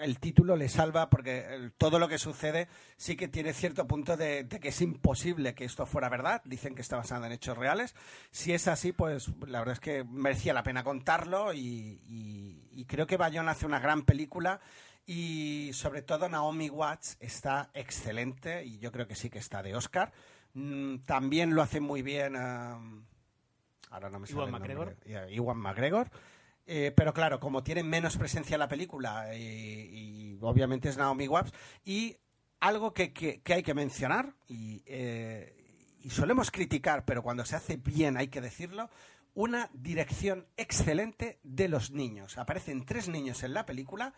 [0.00, 4.46] el título le salva porque todo lo que sucede sí que tiene cierto punto de,
[4.48, 6.42] que es imposible que esto fuera verdad.
[6.44, 7.94] Dicen que está basado en hechos reales.
[8.30, 13.16] Si es así, pues la verdad es que merecía la pena contarlo y, creo que
[13.16, 14.60] Bayona hace una gran película
[15.04, 19.74] y sobre todo Naomi Watts está excelente y yo creo que sí que está de
[19.74, 20.12] Oscar.
[20.54, 22.36] Mm, también lo hace muy bien.
[22.36, 23.04] Um,
[23.90, 24.96] ahora no me Iwan McGregor.
[25.30, 26.10] Iwan McGregor.
[26.70, 31.50] Eh, pero claro, como tiene menos presencia en la película y, obviamente es Naomi Watts,
[31.82, 32.18] y
[32.60, 38.28] algo que, hay que mencionar eh, y, solemos criticar, pero cuando se hace bien hay
[38.28, 38.90] que decirlo,
[39.32, 42.36] una dirección excelente de los niños.
[42.36, 44.12] Aparecen tres niños en la película.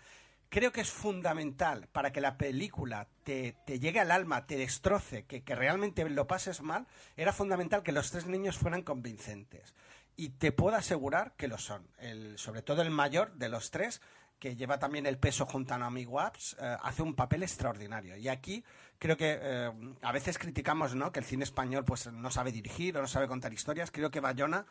[0.48, 5.44] Creo que es fundamental para que la película te, llegue al alma, te destroce, que,
[5.44, 6.88] que realmente lo pases mal.
[7.16, 9.72] Era fundamental que los tres niños fueran convincentes
[10.16, 11.86] y te puedo asegurar que lo son.
[11.98, 14.00] El, sobre todo el mayor de los tres,
[14.40, 18.16] que lleva también el peso junto a Naomi Watts, eh, hace un papel extraordinario.
[18.16, 18.64] Y aquí
[18.98, 19.70] creo que eh,
[20.02, 21.12] a veces criticamos ¿no?
[21.12, 23.90] que el cine español pues, no sabe dirigir o no sabe contar historias.
[23.90, 24.66] Creo que Bayona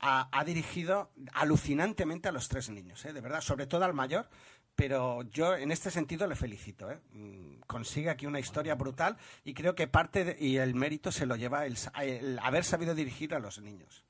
[0.00, 3.14] ha, dirigido alucinantemente a los tres niños, ¿eh?
[3.14, 4.28] de verdad, sobre todo al mayor.
[4.76, 6.88] Pero yo en este sentido le felicito.
[7.12, 11.36] Mm, consigue aquí una historia brutal y creo que parte y el mérito se lo
[11.36, 14.04] lleva el haber sabido dirigir a los niños.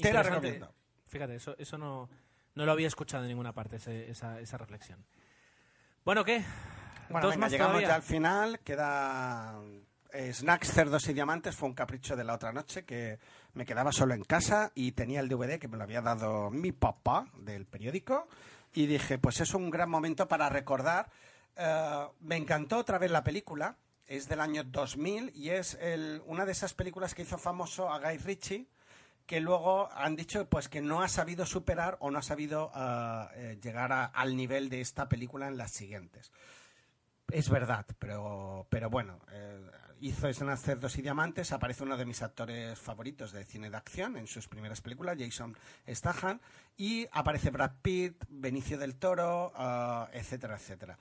[0.00, 0.72] Te la recomiendo.
[1.06, 2.08] Fíjate, eso, eso no,
[2.54, 5.04] no lo había escuchado en ninguna parte, esa, esa reflexión.
[6.04, 6.44] Bueno, ¿qué?
[7.08, 8.60] Bueno, llegamos ya al final.
[8.60, 9.60] Queda
[10.12, 11.56] eh, Snacks, Cerdos y Diamantes.
[11.56, 13.18] Fue un capricho de la otra noche que
[13.54, 16.72] me quedaba solo en casa y tenía el DVD que me lo había dado mi
[16.72, 18.28] papá del periódico.
[18.72, 21.10] Y dije, pues es un gran momento para recordar.
[21.56, 23.76] Eh, me encantó otra vez la película.
[24.06, 27.98] Es del año 2000 y es el, una de esas películas que hizo famoso a
[27.98, 28.66] Guy Ritchie
[29.26, 32.70] que luego han dicho pues que no ha sabido superar o no ha sabido
[33.36, 36.32] eh, llegar al nivel de esta película en las siguientes.
[37.32, 42.22] Es verdad, pero, pero bueno, eh, hizo escenas Cerdos y Diamantes, aparece uno de mis
[42.22, 45.56] actores favoritos de cine de acción en sus primeras películas, Jason
[45.88, 46.40] Statham,
[46.76, 50.98] y aparece Brad Pitt, Benicio del Toro, ah, etcétera, etcétera.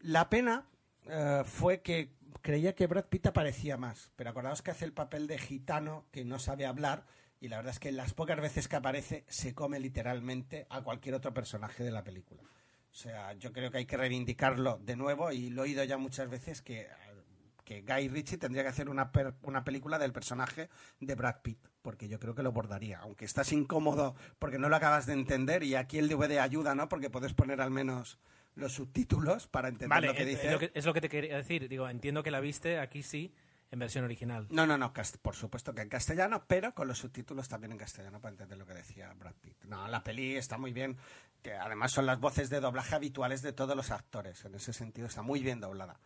[0.00, 0.66] La pena
[1.06, 5.26] eh, fue que creía que Brad Pitt aparecía más, pero acordaos que hace el papel
[5.26, 7.06] de gitano que no sabe hablar
[7.42, 11.16] y la verdad es que las pocas veces que aparece se come literalmente a cualquier
[11.16, 12.40] otro personaje de la película.
[12.40, 15.98] O sea, yo creo que hay que reivindicarlo de nuevo y lo he oído ya
[15.98, 16.86] muchas veces que,
[17.64, 19.10] que Guy Ritchie tendría que hacer una,
[19.42, 20.68] una película del personaje
[21.00, 24.76] de Brad Pitt, porque yo creo que lo bordaría, aunque estás incómodo porque no lo
[24.76, 26.88] acabas de entender y aquí el DVD ayuda, ¿no?
[26.88, 28.20] Porque puedes poner al menos
[28.54, 30.46] los subtítulos para entender lo que dice.
[30.46, 33.02] Es lo que, es lo que te quería decir, digo, entiendo que la viste, aquí
[33.02, 33.34] sí,
[33.72, 34.46] en versión original.
[34.50, 38.20] No, no, no, por supuesto que en castellano, pero con los subtítulos también en castellano
[38.20, 39.64] para entender lo que decía Brad Pitt.
[39.64, 40.98] No, la peli está muy bien,
[41.42, 45.08] que además son las voces de doblaje habituales de todos los actores, en ese sentido
[45.08, 45.98] está muy bien doblada.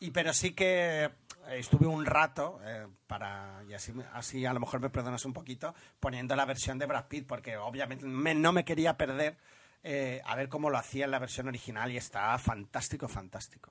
[0.00, 1.12] Y pero sí que
[1.50, 5.74] estuve un rato eh, para y así así a lo mejor me perdonas un poquito
[6.00, 9.36] poniendo la versión de Brad Pitt porque obviamente no me quería perder
[9.84, 13.70] eh, a ver cómo lo hacía en la versión original y está fantástico, fantástico.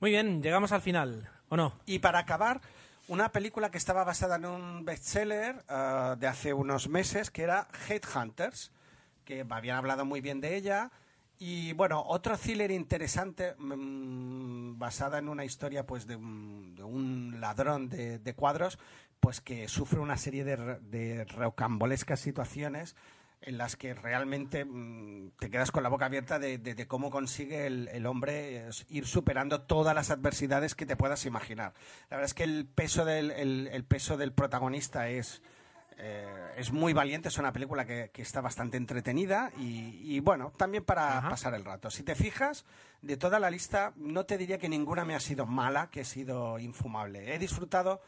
[0.00, 1.74] Muy bien, llegamos al final, ¿o no?
[1.84, 2.62] Y para acabar,
[3.08, 7.68] una película que estaba basada en un bestseller uh, de hace unos meses, que era
[7.86, 8.72] Headhunters,
[9.26, 10.90] que habían hablado muy bien de ella.
[11.38, 18.34] Y bueno, otro thriller interesante, mm, basada en una historia pues de un, ladrón de,
[18.34, 18.78] cuadros,
[19.20, 22.96] pues que sufre una serie de, de rocambolescas situaciones
[23.42, 28.06] en las que realmente mm, te quedas con la boca abierta de, cómo consigue el,
[28.06, 31.72] hombre ir superando todas las adversidades que te puedas imaginar.
[32.10, 35.42] La verdad es que el peso del, el, peso del protagonista es,
[35.96, 41.22] eh, es muy valiente, es una película que, está bastante entretenida y, bueno, también para
[41.22, 41.90] pasar el rato.
[41.90, 42.66] Si te fijas,
[43.00, 46.04] de toda la lista, no te diría que ninguna me ha sido mala, que ha
[46.04, 47.34] sido infumable.
[47.34, 48.02] He disfrutado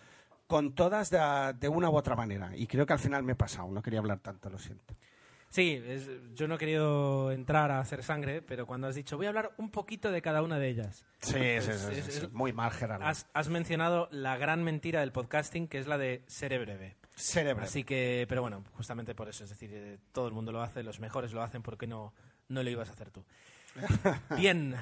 [0.47, 3.37] con todas de, de una u otra manera y creo que al final me he
[3.37, 4.95] pasado, no quería hablar tanto, lo siento.
[5.53, 5.83] Sí,
[6.35, 9.53] yo no he querido entrar a hacer sangre, pero cuando has dicho voy a hablar
[9.59, 11.05] un poquito de cada una de ellas.
[11.21, 11.73] Sí, sí,
[12.11, 13.05] sí, muy mal, Gerardo.
[13.05, 16.97] Has, mencionado la gran mentira del podcasting, que es la de ser breve.
[17.17, 17.65] Cerebro.
[17.65, 20.83] Así que, pero bueno, justamente por eso, es decir, eh, todo el mundo lo hace,
[20.83, 22.15] los mejores lo hacen, ¿por qué no,
[22.49, 23.23] no lo ibas a hacer tú?
[24.39, 24.75] Bien,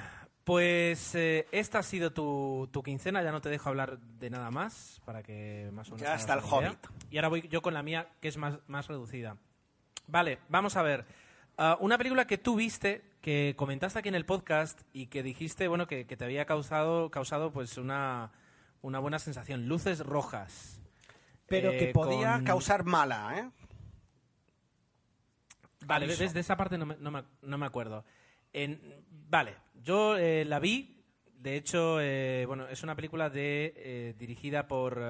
[0.45, 4.53] pues eh, esta ha sido tu, tu quincena, ya no te dejo hablar de nada
[4.53, 6.09] más, para que más o menos...
[6.09, 6.41] Ya está el.
[6.45, 6.79] Hobbit.
[7.11, 9.37] Y ahora voy yo con la mía, que es más, más reducida.
[10.11, 11.05] Vale, vamos a ver.
[11.57, 15.69] Ah, una película que tú viste, que comentaste aquí en el podcast y que dijiste,
[15.69, 18.33] bueno, que, que te había causado, causado pues una,
[18.83, 19.69] una buena sensación.
[19.69, 20.81] Luces rojas.
[21.47, 23.51] Pero que Eh, podía con- causar mala, ¿eh?
[25.87, 26.23] Vale, Aviso.
[26.23, 28.05] desde esa parte no me, no me- no me acuerdo.
[28.53, 28.81] En-
[29.29, 30.97] vale, yo eh, la vi.
[31.35, 35.01] De hecho, eh, bueno, es una película de, eh, dirigida por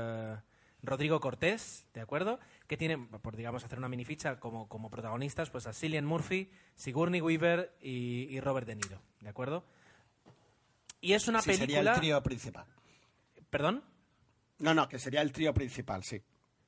[0.82, 2.38] Rodrigo Cortés, ¿de acuerdo?
[2.70, 7.20] Que tiene, por digamos hacer una minificha como, como protagonistas, pues a Cillian Murphy, Sigourney
[7.20, 9.64] Weaver y, y Robert De Niro, ¿de acuerdo?
[11.00, 11.94] Y es una Sí, sería película.
[11.94, 12.66] el trío principal.
[13.50, 13.82] ¿Perdón?
[14.60, 16.22] No, no, que sería el trío principal, sí.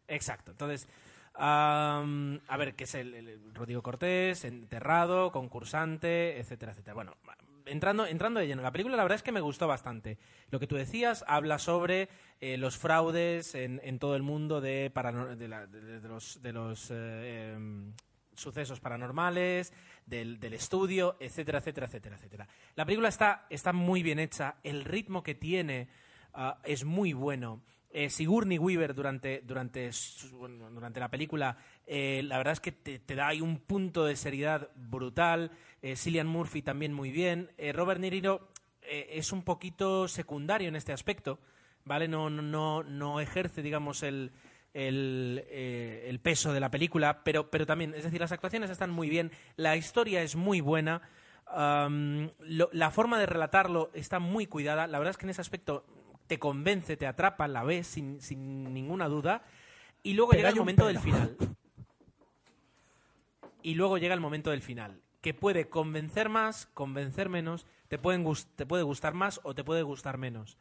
[0.09, 0.51] Exacto.
[0.51, 0.89] Entonces,
[1.35, 4.45] am, a ver, ¿qué es el Rodrigo Cortés?
[4.45, 6.95] Enterrado, concursante, etcétera, etcétera.
[6.95, 7.17] Bueno,
[7.67, 10.19] entrando, entrando de lleno, la película la verdad es que me gustó bastante.
[10.51, 12.09] Lo que tú decías habla sobre
[12.41, 14.91] eh, los fraudes en, todo el mundo de,
[15.49, 17.93] la- de- los, de los eh, em,
[18.35, 19.73] sucesos paranormales,
[20.07, 22.49] del, del estudio, etcétera, etcétera, etcétera, etcétera.
[22.75, 25.89] La película está, está muy bien hecha, el ritmo que tiene
[26.35, 27.61] ah, es muy bueno.
[27.95, 29.91] Eh, Sigourney Weaver durante, durante,
[30.73, 34.71] durante la película, eh, la verdad es que te, da ahí un punto de seriedad
[34.75, 35.51] brutal.
[35.83, 37.51] Eh, Cillian Murphy también muy bien.
[37.59, 38.49] Eh, Robert Niro
[38.81, 41.39] es un poquito secundario en este aspecto,
[41.85, 42.09] ¿vale?
[42.09, 44.33] No, no, no, ejerce, digamos, el,
[44.75, 49.31] el, peso de la película, pero, pero también, es decir, las actuaciones están muy bien,
[49.57, 51.01] la historia es muy buena,
[51.47, 55.87] la forma de relatarlo está muy cuidada, la verdad es que en ese aspecto
[56.33, 59.43] te convence, te atrapa, la ves sin, sin ninguna duda,
[60.03, 61.37] y luego llega el momento del final.
[63.63, 68.25] Y luego llega el momento del final, que puede convencer más, convencer menos, te, pueden
[68.57, 70.57] te puede gustar más o te puede gustar menos.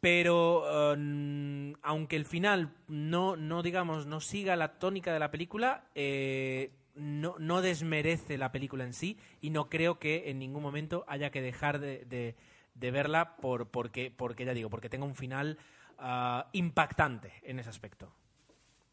[0.00, 5.84] Pero eh, aunque el final no, no, digamos, no siga la tónica de la película,
[5.96, 11.04] eh, no, no desmerece la película en sí y no creo que en ningún momento
[11.08, 12.36] haya que dejar de, de-
[12.78, 15.58] de verla por, porque, porque, ya digo, porque tenga un final
[15.98, 18.12] ah, impactante en ese aspecto.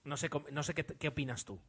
[0.05, 1.59] No sé, no sé qué, opinas tú.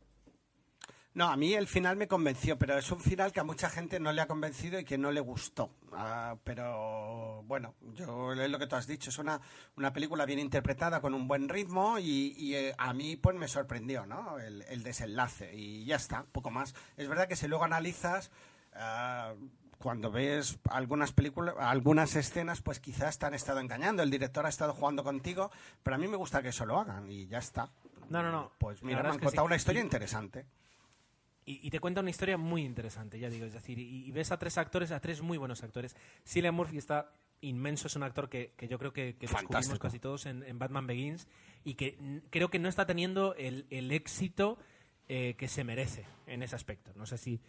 [1.15, 4.01] No, a mí el final me convenció, pero es un final que a mucha gente
[4.01, 5.71] no le ha convencido y que no le gustó.
[5.93, 9.41] Ah, pero bueno, yo es lo que tú has dicho, es una,
[9.77, 14.07] una película bien interpretada con un buen ritmo y, eh, a mí pues me sorprendió,
[14.07, 14.41] ¿no?
[14.41, 16.75] El, el desenlace y ya está, poco más.
[16.97, 18.33] Es verdad que si luego analizas
[18.75, 19.35] ah,
[19.85, 24.49] cuando ves algunas películas, algunas escenas, pues quizás te han estado engañando, el director ha
[24.49, 25.51] estado jugando contigo,
[25.83, 27.71] pero a mí me gusta que eso lo hagan y ya está.
[28.09, 28.51] No, no, no.
[28.59, 29.47] Pues mira, me han contado sí.
[29.47, 30.47] una historia Y- interesante.
[31.45, 34.33] Y, y te cuenta una historia muy interesante, ya digo, es decir, y, y ves
[34.33, 35.95] a tres actores, a tres muy buenos actores.
[36.27, 39.99] Cillian Murphy está inmenso, es un actor que, que yo creo que, que descubrimos casi
[39.99, 41.29] todos en, en Batman Begins
[41.63, 44.57] y que creo que no está teniendo el, el éxito
[45.07, 46.93] eh, que se merece en ese aspecto.
[46.97, 47.43] No sé si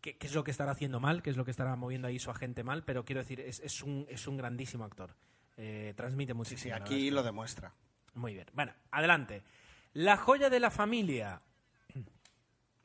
[0.00, 2.18] qué, qué es lo que estará haciendo mal, qué es lo que estará moviendo ahí
[2.18, 5.14] su agente mal, pero quiero decir, es, es, un, es un grandísimo actor.
[5.56, 6.62] Eh, transmite Sí, muchísimo.
[6.62, 7.74] sí, verdad aquí lo demuestra.
[8.14, 8.46] Muy bien.
[8.54, 9.42] Bueno, adelante.
[9.92, 11.40] La joya de la familia.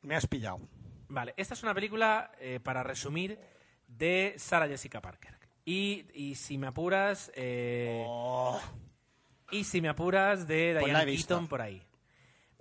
[0.02, 0.60] Me has pillado.
[1.08, 3.38] Vale, esta es una película, eh, para resumir,
[3.86, 5.36] de Sarah Jessica Parker.
[5.64, 8.60] Y, y si me apuras, eh, Oh,
[9.50, 11.28] y si me apuras, de Pues Diane visto.
[11.34, 11.82] Keaton por ahí.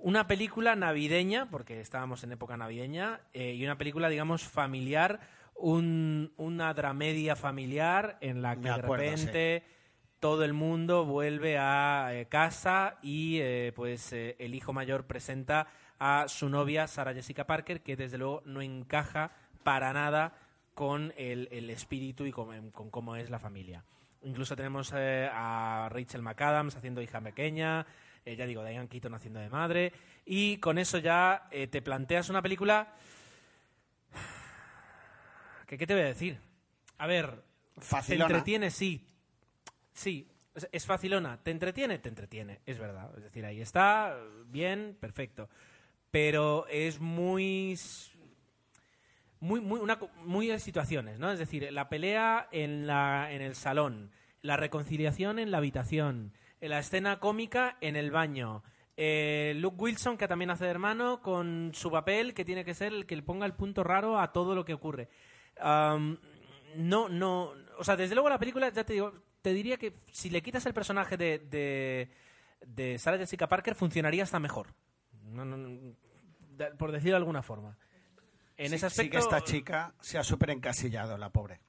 [0.06, 5.20] Una película navideña, porque estábamos en época navideña, eh, y una película, digamos, familiar,
[5.56, 9.63] un- una dramedia familiar en la que acuerdo, de repente
[10.20, 15.65] todo el mundo vuelve a eh, casa y eh, pues el hijo mayor presenta
[15.98, 19.32] a su novia Sarah Jessica Parker, que desde luego no encaja
[19.63, 20.34] para nada
[20.76, 23.84] con el, el espíritu y con, con cómo es la familia.
[24.22, 27.88] Incluso tenemos eh, a Rachel McAdams haciendo hija pequeña,
[28.26, 29.94] eh, ya digo, Diane Keaton haciendo de madre,
[30.26, 32.96] y con eso ya eh, te planteas una película...
[35.68, 36.39] ¿Qué, ¿Qué te voy a decir?
[36.97, 37.43] A ver,
[37.76, 38.26] te facilona.
[38.26, 39.08] entretiene, sí.
[39.93, 40.28] Sí,
[40.72, 41.41] es, facilona.
[41.41, 41.99] ¿Te entretiene?
[41.99, 43.12] Te entretiene, es verdad.
[43.18, 45.49] Es decir, ahí está, bien, perfecto.
[46.12, 47.78] Pero es muy...
[49.41, 51.32] Muy, muy, una, muy de situaciones, ¿no?
[51.32, 56.80] Es decir, la pelea en, la, en el salón, la reconciliación en la habitación, la
[56.80, 58.64] escena cómica en el baño,
[58.97, 62.93] eh, Luke Wilson, que también hace de hermano, con su papel, que tiene que ser
[62.93, 65.10] el que le ponga el punto raro a todo lo que ocurre.
[65.60, 66.18] Am,
[66.76, 67.51] no, no.
[67.78, 70.66] O sea, desde luego la película, ya te digo, te diría que si le quitas
[70.66, 72.10] el personaje de, de,
[72.66, 74.68] de Sarah Jessica Parker funcionaría hasta mejor.
[75.24, 75.93] No, no, no,
[76.58, 77.78] da- por decirlo de alguna forma.
[78.58, 81.60] En Sí- ese sí que esta chica se ha súper encasillado, la pobre.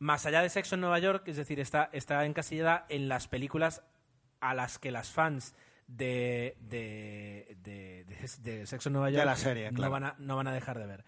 [0.00, 3.82] Más allá de Sexo en Nueva York, es decir, está, está encasillada en las películas
[4.40, 5.54] a las que las fans
[5.86, 10.48] de, de, de, Sexo en Nueva De York la serie, no, van a, no van
[10.48, 11.04] a dejar de ver.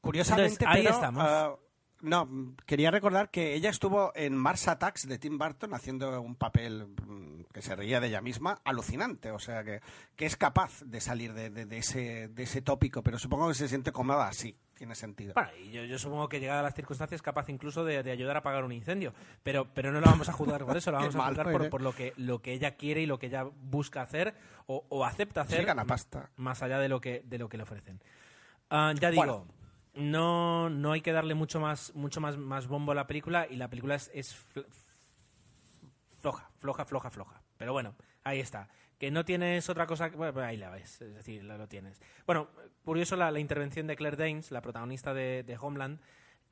[0.00, 1.22] Curiosamente, Entonces, ahí pero, estamos.
[1.24, 1.54] ah,
[2.00, 6.88] no, quería recordar que ella estuvo en Mars Attacks de Tim Burton haciendo un papel
[6.88, 9.30] mm, que se reía de ella misma, alucinante.
[9.30, 9.80] O sea, que,
[10.16, 13.54] que es capaz de salir de, de- de ese, de ese tópico, pero supongo que
[13.54, 14.56] se siente cómoda así.
[14.82, 15.32] Tiene sentido.
[15.34, 18.34] Bueno, y yo, yo supongo que llegada a las circunstancias capaz incluso de, de ayudar
[18.34, 19.14] a apagar un incendio,
[19.44, 21.94] pero, pero no la vamos a juzgar por eso, la vamos a juzgar por, lo,
[21.94, 24.34] que, lo que ella quiere y lo que ella busca hacer
[24.66, 26.30] o, o acepta hacer gana pasta.
[26.34, 28.00] más allá de lo que, de lo que le ofrecen.
[28.70, 29.46] Ah, ya Bueno.
[29.94, 33.46] digo, no, no hay que darle mucho más, mucho más, más bombo a la película
[33.48, 34.66] y la película es, es fl-
[36.18, 37.40] floja, floja, floja, floja.
[37.56, 38.68] Pero bueno, ahí está.
[39.02, 42.00] Que no tienes otra cosa, que- bueno, ahí la ves, es decir, lo, lo tienes.
[42.24, 42.50] Bueno,
[42.84, 45.98] curioso la, intervención de Claire Danes, la protagonista de, Homeland,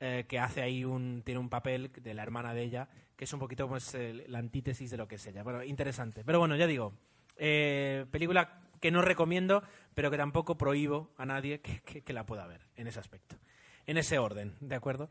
[0.01, 3.31] eh, que hace ahí un, tiene un papel de la hermana de ella, que es
[3.31, 5.43] un poquito pues el- la antítesis de lo que es ella.
[5.43, 6.25] Bueno, interesante.
[6.25, 6.91] Pero bueno, ya digo,
[7.37, 12.67] eh, película que no recomiendo, pero que tampoco prohíbo a nadie que, la pueda ver
[12.75, 13.37] en ese aspecto.
[13.85, 15.09] En ese orden, ¿de acuerdo?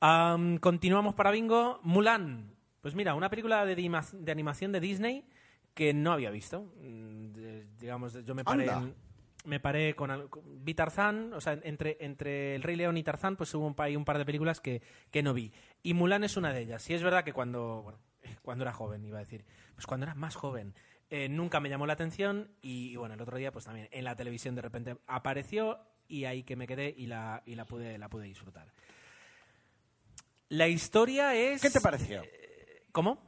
[0.00, 1.78] Am, continuamos para Bingo.
[1.84, 2.56] Mulan.
[2.80, 5.24] Pues mira, una película de animación de Disney
[5.74, 6.62] que no había visto.
[6.80, 8.94] Mm, de- digamos, yo me paré, en-
[9.44, 13.36] me paré con, con- vi Tarzán, o sea, entre, entre El Rey León y Tarzán,
[13.36, 15.52] pues hubo un, hay un par de películas que, que no vi.
[15.82, 16.88] Y Mulan es una de ellas.
[16.90, 17.98] Y es verdad que cuando, bueno,
[18.42, 19.44] cuando era joven, iba a decir,
[19.74, 20.74] pues cuando era más joven,
[21.08, 24.04] eh, nunca me llamó la atención y, y bueno, el otro día pues también en
[24.04, 27.96] la televisión de repente apareció y ahí que me quedé y la, y la, pude,
[27.98, 28.72] la pude disfrutar.
[30.48, 31.62] La historia es...
[31.62, 32.22] ¿Qué te pareció?
[32.92, 33.22] ¿Cómo?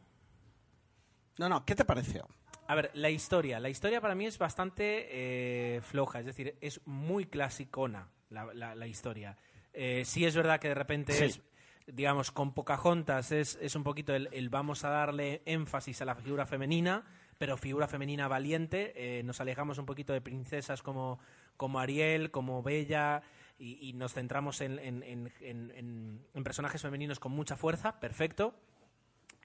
[1.39, 2.26] No, no, ¿qué te pareció?
[2.68, 3.59] A ver, la historia.
[3.61, 8.74] La historia para mí es bastante eh, floja, es decir, es muy clasicona la, la-
[8.74, 9.37] la historia.
[9.72, 11.24] Eh, sí es verdad que de repente Sí.
[11.24, 11.41] es,
[11.87, 16.14] digamos, con Pocahontas es, es un poquito el, el vamos a darle énfasis a la
[16.14, 17.05] figura femenina,
[17.39, 18.93] pero figura femenina valiente.
[18.95, 21.18] Eh, nos alejamos un poquito de princesas como,
[21.57, 23.22] como Ariel, como Bella,
[23.59, 27.99] y, y nos centramos en, en- en- en- en- en personajes femeninos con mucha fuerza,
[27.99, 28.55] perfecto.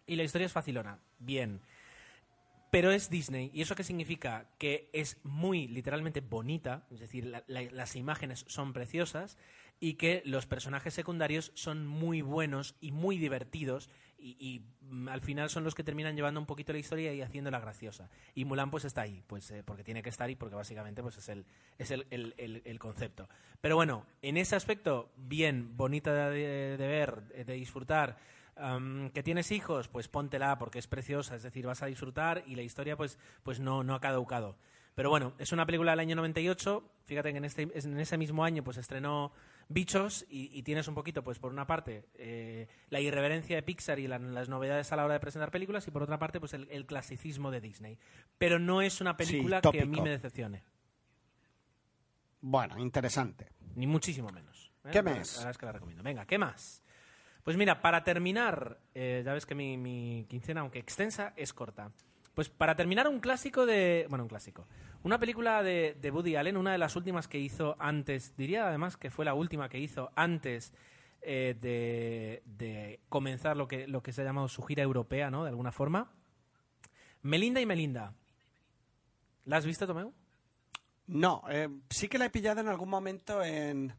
[0.06, 1.62] Y la historia es facilona, bien.
[2.72, 3.50] Pero es Disney.
[3.54, 4.50] ¿Y eso qué significa?
[4.58, 9.38] Que es muy literalmente bonita, es decir, la- la- las imágenes son preciosas
[9.80, 13.90] y que los personajes secundarios son muy buenos y muy divertidos
[14.20, 17.60] y, mm, al final son los que terminan llevando un poquito la historia y haciéndola
[17.60, 18.10] graciosa.
[18.34, 21.18] Y Mulan pues está ahí, pues eh, porque tiene que estar y porque básicamente pues
[21.20, 21.46] es el,
[21.78, 22.34] es el, el-
[22.66, 23.30] el- concepto.
[23.62, 28.18] Pero bueno, en ese aspecto, bien, bonita de ver, de disfrutar,
[29.14, 32.64] Que tienes hijos, pues póntela porque es preciosa, es decir, vas a disfrutar y la
[32.64, 34.58] historia pues, pues no, no ha caducado.
[34.96, 38.44] Pero bueno, es una película del año 98, fíjate que en, este, en ese mismo
[38.44, 39.32] año pues estrenó
[39.70, 44.00] Bichos y, y tienes un poquito, pues por una parte, eh, la irreverencia de Pixar
[44.00, 46.54] y la- las novedades a la hora de presentar películas y por otra parte, pues
[46.54, 48.00] el, el clasicismo de Disney.
[48.40, 50.64] Pero no es una película que a mí me decepcione,
[52.42, 53.50] Bueno, interesante.
[53.76, 54.72] ni muchísimo menos.
[54.86, 54.90] ¿eh?
[54.92, 55.34] ¿Qué La- mes?
[55.34, 56.04] La verdad es que la recomiendo.
[56.04, 56.82] Venga, ¿qué más?
[57.48, 61.94] Pues mira, para terminar, eh, ya ves que mi, quincena, aunque extensa, es corta.
[62.34, 64.06] Pues para terminar, un clásico de.
[64.10, 64.68] Bueno, un clásico.
[65.04, 68.36] Una película de, de Woody Allen, una de las últimas que hizo antes.
[68.36, 70.74] Diría además que fue la última que hizo antes
[71.22, 75.46] eh, de, de comenzar lo que, lo que se ha llamado su gira europea, ¿no?
[75.46, 76.12] De alguna forma.
[77.22, 78.14] Melinda y Melinda.
[79.46, 80.14] ¿La has visto, Tomeu?
[81.06, 83.94] No, eh, sí que la he pillado en algún momento en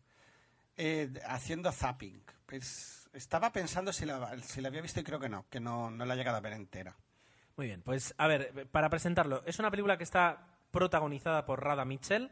[0.76, 2.22] eh, haciendo zapping.
[2.48, 4.16] Pues estaba pensando si la,
[4.64, 6.96] había visto y creo que no, que no, no la he llegado a ver entera.
[7.58, 11.84] Muy bien, pues a ver, para presentarlo, es una película que está protagonizada por Rada
[11.84, 12.30] Mitchell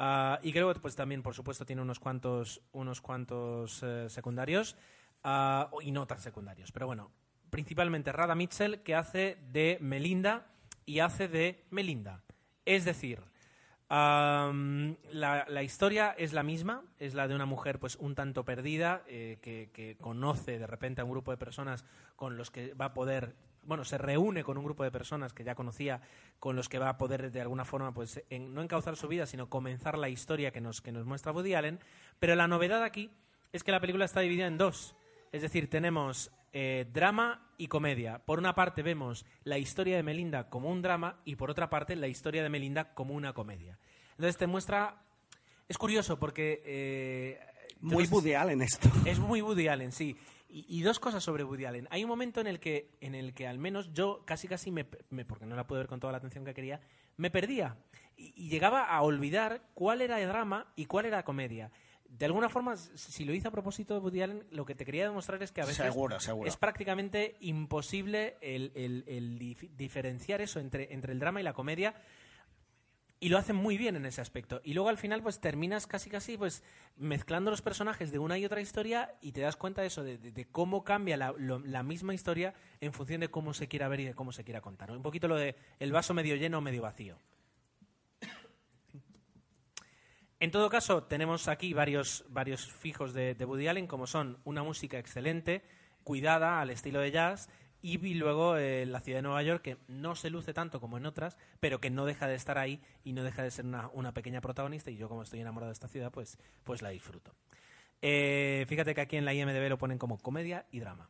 [0.00, 4.74] ah, y creo que pues, también, por supuesto, tiene unos cuantos, unos cuantos eh, secundarios
[5.22, 7.12] ah, y no tan secundarios, pero bueno,
[7.48, 10.48] principalmente Rada Mitchell que hace de Melinda
[10.84, 12.24] y hace de Melinda.
[12.64, 13.22] Es decir,
[13.88, 18.44] am, la, la historia es la misma, es la de una mujer pues un tanto
[18.44, 21.84] perdida eh, que, que conoce de repente a un grupo de personas
[22.16, 25.44] con los que va a poder, bueno, se reúne con un grupo de personas que
[25.44, 26.00] ya conocía,
[26.38, 29.26] con los que va a poder de alguna forma pues en- no encauzar su vida,
[29.26, 31.80] sino comenzar la historia que nos, que nos muestra Woody Allen.
[32.18, 33.10] Pero la novedad aquí
[33.52, 34.94] es que la película está dividida en dos.
[35.32, 38.20] Es decir, tenemos eh, drama y comedia.
[38.24, 41.96] Por una parte vemos la historia de Melinda como un drama y por otra parte
[41.96, 43.78] la historia de Melinda como una comedia.
[44.12, 45.02] Entonces te muestra...
[45.68, 46.62] Es curioso porque...
[46.64, 47.38] eh,
[47.80, 48.88] Muy entonces- Woody Allen esto.
[49.04, 50.16] es muy Woody Allen, sí.
[50.50, 51.86] Y, dos cosas sobre Woody Allen.
[51.90, 54.84] Hay un momento en el que, en el que al menos yo casi casi me,
[54.84, 56.80] porque no la pude ver con toda la atención que quería,
[57.18, 57.76] me perdía
[58.16, 61.70] y, llegaba a olvidar cuál era el drama y cuál era la comedia.
[62.08, 65.04] De alguna forma, si lo hice a propósito de Woody Allen, lo que te quería
[65.04, 65.94] demostrar es que a veces
[66.44, 69.38] es prácticamente imposible el,
[69.76, 71.94] diferenciar eso entre, entre el drama y la comedia
[73.20, 74.60] y lo hacen muy bien en ese aspecto.
[74.64, 76.62] Y luego al final pues terminas casi casi pues
[76.96, 80.46] mezclando los personajes de una y otra historia y te das cuenta de eso, de,
[80.50, 84.32] cómo cambia la, misma historia en función de cómo se quiera ver y de cómo
[84.32, 84.90] se quiera contar.
[84.90, 87.18] Un poquito lo de el vaso medio lleno o medio vacío.
[90.40, 94.62] En todo caso, tenemos aquí varios, varios fijos de, de Woody Allen, como son una
[94.62, 95.62] música excelente,
[96.04, 97.48] cuidada al estilo de jazz,
[97.80, 101.06] y luego eh, la ciudad de Nueva York, que no se luce tanto como en
[101.06, 104.40] otras, pero que no deja de estar ahí y no deja de ser una, pequeña
[104.40, 104.90] protagonista.
[104.90, 107.34] Y yo, como estoy enamorado de esta ciudad, pues, pues la disfruto.
[108.02, 111.08] Eh, fíjate que aquí en la IMDB lo ponen como comedia y drama.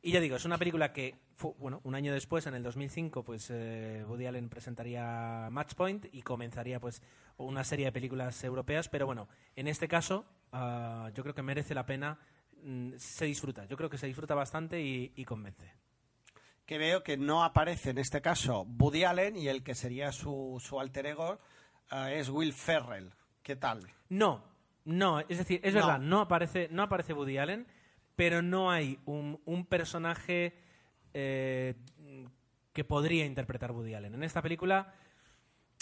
[0.00, 1.16] Y ya digo, es una película que,
[1.58, 6.78] bueno, un año después, en el 2005, pues eh, Woody Allen presentaría Matchpoint y comenzaría
[6.78, 7.02] pues
[7.36, 8.88] una serie de películas europeas.
[8.88, 12.18] Pero bueno, en este caso, ah, yo creo que merece la pena,
[12.62, 13.64] mm, se disfruta.
[13.66, 15.78] Yo creo que se disfruta bastante y convence
[16.68, 20.62] que veo que no aparece en este caso Woody Allen y el que sería su,
[20.62, 21.38] su alter ego
[21.90, 23.10] eh, es Will Ferrell.
[23.42, 23.80] ¿Qué tal?
[24.10, 24.44] No,
[24.84, 27.66] no, es decir, es verdad, no aparece, no aparece Woody Allen,
[28.18, 30.52] pero no hay un, un personaje
[31.14, 31.76] eh,
[32.72, 34.12] que podría interpretar Woody Allen.
[34.12, 34.92] En esta película,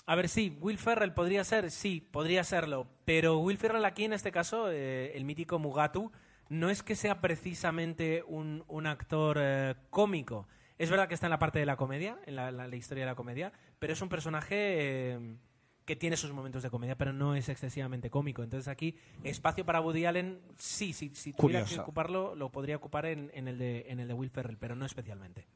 [0.04, 4.12] a ver, sí, Will Ferrell podría ser, sí, podría serlo, pero Will Ferrell aquí en
[4.12, 6.12] este caso, eh, el mítico Mugatu,
[6.50, 9.40] no es que sea precisamente un, un actor
[9.88, 13.10] cómico, es verdad que está en la parte de la comedia, en la, historia de
[13.10, 15.36] la comedia, pero es un personaje eh,
[15.86, 18.42] que tiene sus momentos de comedia, pero no es excesivamente cómico.
[18.42, 23.06] Entonces aquí, espacio para Woody Allen, sí, sí si tuviera que ocuparlo, lo podría ocupar
[23.06, 25.46] en, el de, en el de Will Ferrell, pero no especialmente.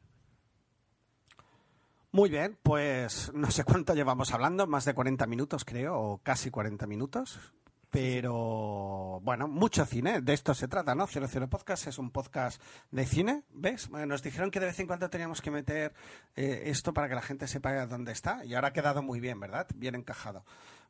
[2.12, 6.50] Muy bien, pues no sé cuánto llevamos hablando, más de 40 minutos creo, o casi
[6.50, 7.38] 40 minutos.
[7.90, 11.08] Pero bueno, mucho cine, de esto se trata, ¿no?
[11.08, 12.62] 00 Podcast es un podcast
[12.92, 13.90] de cine, ¿ves?
[13.90, 15.92] Nos dijeron que de vez en cuando teníamos que meter
[16.36, 19.40] eh, esto para que la gente sepa dónde está y ahora ha quedado muy bien,
[19.40, 19.66] ¿verdad?
[19.74, 20.44] Bien encajado.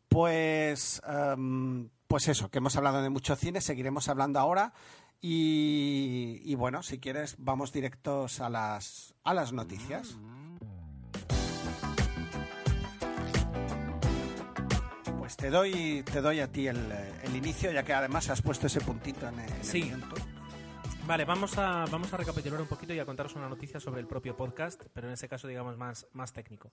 [0.08, 4.74] Pues, em, pues eso, que hemos hablado de mucho cine, seguiremos hablando ahora
[5.22, 10.18] y, y bueno, si quieres vamos directos a las, a las noticias.
[15.30, 16.76] Pues te doy, te doy a ti el,
[17.32, 19.92] inicio, ya que además has puesto ese puntito en el, sí.
[21.06, 24.08] Vale, vamos a, vamos a recapitular un poquito y a contaros una noticia sobre el
[24.08, 26.72] propio podcast, pero en ese caso, digamos, más, más técnico.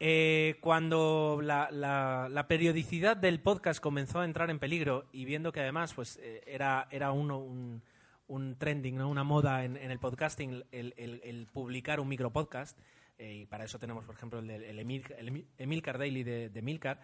[0.00, 5.60] Eh, cuando la, la, periodicidad del podcast comenzó a entrar en peligro y viendo que
[5.60, 7.82] además pues eh, era, era uno, un,
[8.26, 9.08] un trending, ¿no?
[9.08, 12.78] una moda en, el podcasting el, el, publicar un micropodcast,
[13.16, 17.00] eh, y para eso tenemos, por ejemplo, el, el, Emil, Daily de, de Milcar,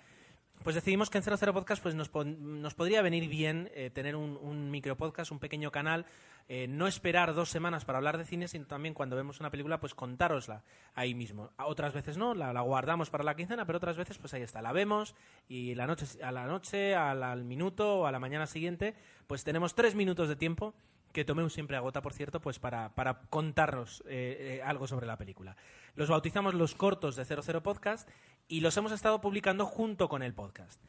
[0.62, 4.38] pues decidimos que en 00 Podcast pues nos, nos podría venir bien eh, tener un,
[4.40, 6.06] un micropodcast, un pequeño canal,
[6.46, 9.80] eh, no esperar dos semanas para hablar de cine, sino también cuando vemos una película,
[9.80, 10.62] pues contárosla
[10.94, 11.50] ahí mismo.
[11.56, 14.72] Otras veces no, la, guardamos para la quincena, pero otras veces pues ahí está, la
[14.72, 15.14] vemos
[15.48, 18.94] y la noche, a la noche, al, minuto o a la mañana siguiente,
[19.26, 20.74] pues tenemos tres minutos de tiempo
[21.12, 25.56] que Tomeu siempre agota, por cierto, pues para, para contarnos eh, algo sobre la película.
[25.94, 28.10] Los bautizamos los cortos de 00 Podcast
[28.48, 30.82] y los hemos estado publicando junto con el podcast.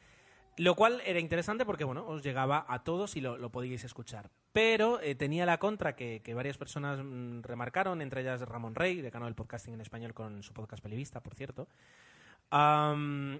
[0.58, 4.30] Lo cual era interesante porque, bueno, os llegaba a todos y lo, podíais escuchar.
[4.52, 9.26] Pero eh, tenía la contra que, varias personas mm, remarcaron, entre ellas Ramón Rey, decano
[9.26, 11.68] del podcasting en español con su podcast Pelivista, por cierto.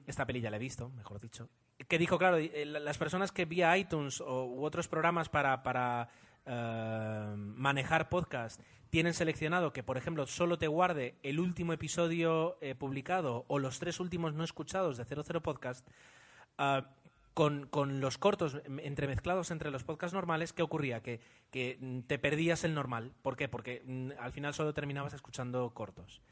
[0.07, 1.49] esta peli ya la he visto, mejor dicho.
[1.89, 6.09] Que dijo, claro, eh, las personas que vía iTunes o, u otros programas para, para
[6.47, 12.75] eh, manejar podcast tienen seleccionado que, por ejemplo, solo te guarde el último episodio eh,
[12.75, 15.87] publicado o los tres últimos no escuchados de 00 Podcast,
[16.59, 16.83] uh,
[17.35, 21.03] con, con, los cortos entremezclados entre los podcasts normales, ¿qué ocurría?
[21.03, 21.21] Que,
[21.51, 23.13] que te perdías el normal.
[23.21, 23.49] ¿Por qué?
[23.49, 26.23] Porque mm, al final solo terminabas escuchando cortos.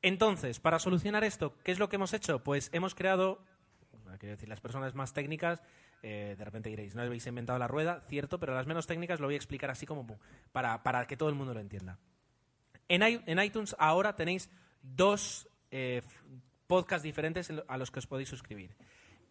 [0.00, 2.42] Entonces, para solucionar esto, ¿qué es lo que hemos hecho?
[2.42, 3.42] Pues hemos creado,
[4.18, 5.62] quiero decir, las personas más técnicas
[6.02, 9.26] eh, de repente diréis, no habéis inventado la rueda, cierto, pero las menos técnicas lo
[9.26, 10.18] voy a explicar así como
[10.52, 11.98] para, para que todo el mundo lo entienda.
[12.88, 14.50] En, en iTunes ahora tenéis
[14.82, 16.02] dos eh,
[16.66, 18.76] podcasts diferentes a los que os podéis suscribir.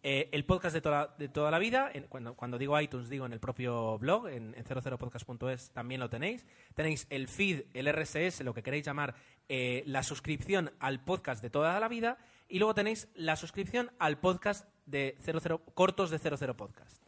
[0.02, 3.32] Eh, el podcast de toda, de toda la vida, cuando, cuando, digo iTunes digo en
[3.32, 6.46] el propio blog, en, en 00podcast.es también lo tenéis.
[6.74, 9.14] Tenéis el feed, el RSS, lo que queréis llamar,
[9.48, 14.68] la suscripción al podcast de toda la vida y luego tenéis la suscripción al podcast
[14.86, 17.02] de 00, cortos de 00 Podcast.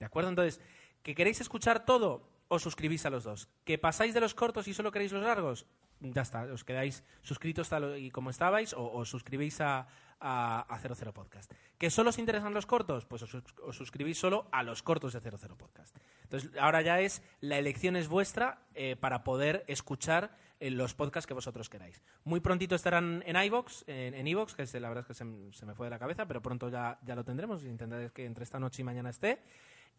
[0.00, 0.30] ¿De acuerdo?
[0.30, 0.60] Entonces,
[1.02, 2.28] ¿que queréis escuchar todo?
[2.48, 3.48] os suscribís a los dos.
[3.64, 5.66] ¿Que pasáis de los cortos y solo queréis los largos?
[6.00, 9.88] Ya está, os quedáis suscritos tal y como estabais o os suscribís a,
[10.20, 11.52] a, a 00 Podcast.
[11.78, 13.06] ¿Que solo os interesan los cortos?
[13.06, 15.96] Pues os, suscribís solo a los cortos de 00 Podcast.
[16.24, 21.26] Entonces, ahora ya es, la elección es vuestra eh, para poder escuchar eh, los podcasts
[21.26, 22.02] que vosotros queráis.
[22.24, 25.24] Muy prontito estarán en iVoox, en, en iVoox, que es, la verdad es que se,
[25.52, 27.64] se me fue de la cabeza, pero pronto ya, ya lo tendremos.
[27.64, 29.40] Intentaré que entre esta noche y mañana esté.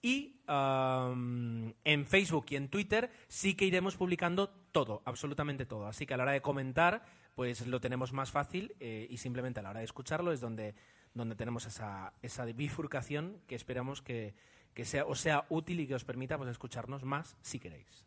[0.01, 5.87] Y en Facebook y en Twitter sí que iremos publicando todo, absolutamente todo.
[5.87, 7.03] Así que a la hora de comentar,
[7.39, 10.75] pues lo tenemos más fácil eh, y simplemente a la hora de escucharlo es donde,
[11.13, 14.33] donde tenemos esa, esa bifurcación que esperamos que,
[14.73, 18.05] que sea, os sea útil y que os permita pues, escucharnos más si queréis.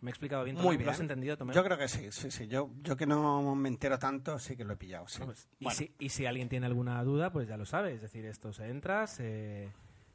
[0.00, 0.56] ¿Me he explicado bien?
[0.56, 0.86] Muy bien.
[0.86, 1.54] ¿Lo has entendido, Tomeu?
[1.54, 2.48] Yo creo que sí, sí, sí.
[2.48, 5.06] Yo, yo que no me entero tanto, sí que lo he pillado.
[5.06, 5.22] Sí.
[5.24, 7.94] Pues, y, si, y si alguien tiene alguna duda, pues ya lo sabe.
[7.94, 9.70] Es decir, esto se entra, se,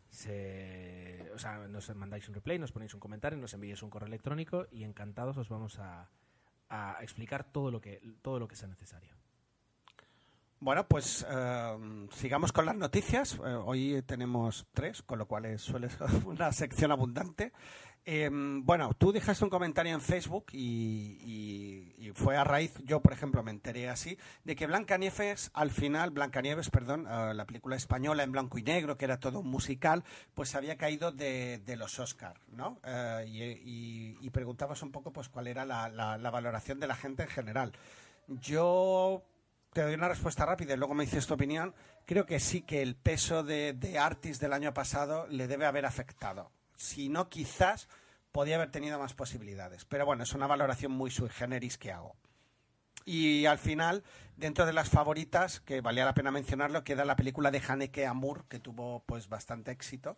[0.09, 4.07] se- o sea, nos mandáis un replay, nos ponéis un comentario, nos enviáis un correo
[4.07, 6.09] electrónico y encantados os vamos a,
[6.69, 9.15] a explicar todo lo que todo lo que sea necesario.
[10.59, 13.35] Bueno, pues eh, sigamos con las noticias.
[13.35, 17.51] Eh, hoy tenemos tres, con lo cual suele ser una sección abundante.
[18.07, 23.41] Eh, bueno, tú dejaste un comentario en Facebook y, fue a raíz, yo por ejemplo
[23.41, 28.31] me enteré así, de que Blancanieves, al final, Blancanieves, perdón, eh, la película española en
[28.31, 30.03] blanco y negro, que era todo un musical,
[30.35, 32.79] pues había caído de, los Oscar, ¿no?
[32.85, 33.25] Eh,
[33.65, 37.29] y preguntabas un poco pues cuál era la- la- la valoración de la gente en
[37.29, 37.71] general.
[38.27, 39.23] Yo
[39.73, 41.73] te doy una respuesta rápida y luego me dices tu opinión.
[42.05, 45.85] Creo que sí que el peso de, de Artis del año pasado le debe haber
[45.85, 46.51] afectado.
[46.75, 47.87] Si no, quizás
[48.31, 49.85] podía haber tenido más posibilidades.
[49.85, 52.15] Pero bueno, es una valoración muy sui generis que hago.
[53.05, 54.03] Y al final,
[54.35, 58.45] dentro de las favoritas, que valía la pena mencionarlo, queda la película de Haneke Amur,
[58.47, 60.17] que tuvo pues bastante éxito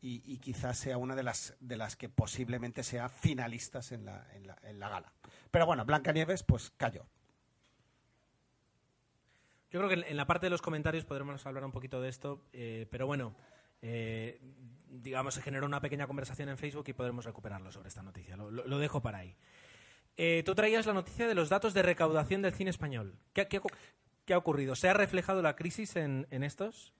[0.00, 4.46] y, quizás sea una de las, de las que posiblemente sea finalistas en la, en
[4.46, 5.12] la, en la gala.
[5.50, 7.06] Pero bueno, Blancanieves pues cayó.
[9.70, 12.08] Yo creo que en- en la parte de los comentarios podremos hablar un poquito de
[12.10, 13.34] esto, eh, pero bueno,
[13.80, 14.40] eh,
[15.02, 18.36] digamos, se generó una pequeña conversación en Facebook y podremos recuperarlo sobre esta noticia.
[18.36, 19.36] Lo, dejo para ahí.
[20.16, 23.18] Eh, tú traías la noticia de los datos de recaudación del cine español.
[23.32, 24.76] ¿Qué, qué ha ocurrido?
[24.76, 26.94] ¿Se ha reflejado la crisis en, en estos?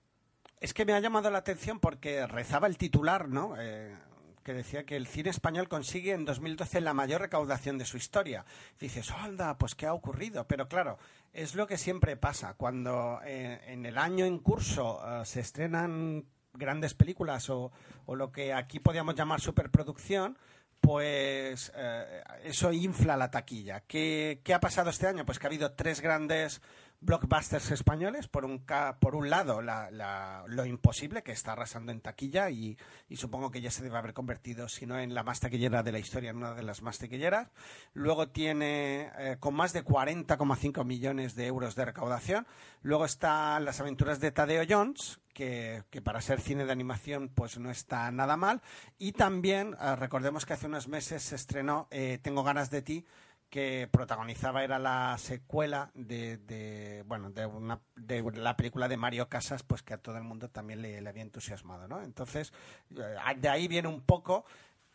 [0.59, 3.55] Es que me ha llamado la atención porque rezaba el titular, ¿no?
[3.59, 3.95] Eh,
[4.43, 8.45] que decía que el cine español consigue en 2012 la mayor recaudación de su historia.
[8.79, 10.47] Dices, anda, pues ¿qué ha ocurrido?
[10.47, 10.99] Pero claro,
[11.33, 12.53] es lo que siempre pasa.
[12.53, 16.25] Cuando eh, en el año en curso se estrenan
[16.57, 17.71] grandes películas o,
[18.05, 20.37] o lo que aquí podríamos llamar superproducción,
[20.81, 23.81] pues eh, eso infla la taquilla.
[23.81, 25.25] ¿Qué, qué ha pasado este año?
[25.25, 26.61] Pues que ha habido tres grandes
[27.01, 28.27] blockbusters españoles.
[28.27, 28.65] Por un,
[28.99, 32.77] por un lado, la- lo imposible, que está arrasando en taquilla y,
[33.15, 35.99] supongo que ya se debe haber convertido, si no en la más taquillera de la
[35.99, 37.49] historia, en una de las más taquilleras.
[37.93, 42.47] Luego tiene eh, con más de 40,5 millones de euros de recaudación.
[42.81, 47.57] Luego están las aventuras de Tadeo Jones, que, que para ser cine de animación pues
[47.57, 48.61] no está nada mal.
[48.97, 53.05] Y también eh, recordemos que hace unos meses se estrenó eh, Tengo ganas de ti,
[53.49, 59.29] que protagonizaba era la secuela de, de, bueno de una de la película de Mario
[59.29, 62.53] Casas pues que a todo el mundo también le, había entusiasmado no entonces
[62.97, 64.45] eh, de ahí viene un poco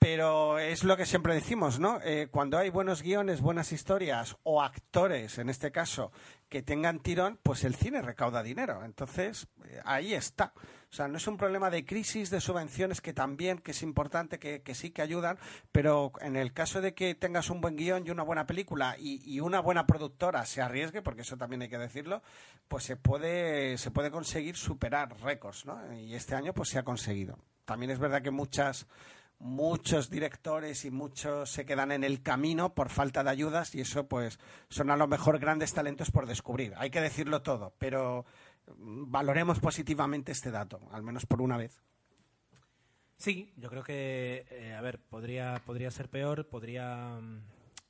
[0.01, 2.01] pero es lo que siempre decimos, ¿no?
[2.03, 6.11] Eh, cuando hay buenos guiones, buenas historias o actores, en este caso,
[6.49, 8.83] que tengan tirón, pues el cine recauda dinero.
[8.83, 10.55] Entonces, eh, ahí está.
[10.91, 14.41] O sea, no es un problema de crisis, de subvenciones, que también, que es importante,
[14.41, 15.39] que, que sí que ayudan,
[15.71, 19.23] pero en el caso de que tengas un buen guion y una buena película y,
[19.25, 22.23] y una buena productora se arriesgue, porque eso también hay que decirlo,
[22.67, 25.95] pues se puede, se puede conseguir superar récords, ¿no?
[25.95, 27.39] Y este año pues se ha conseguido.
[27.65, 28.89] También es verdad que muchas
[29.41, 34.07] muchos directores y muchos se quedan en el camino por falta de ayudas y eso
[34.07, 34.39] pues
[34.69, 36.75] son a lo mejor grandes talentos por descubrir.
[36.77, 38.27] Hay que decirlo todo, pero
[38.79, 41.81] valoremos positivamente este dato, al menos por una vez.
[43.17, 47.41] Sí, yo creo que, eh, a ver, podría, podría ser peor, podría, mm,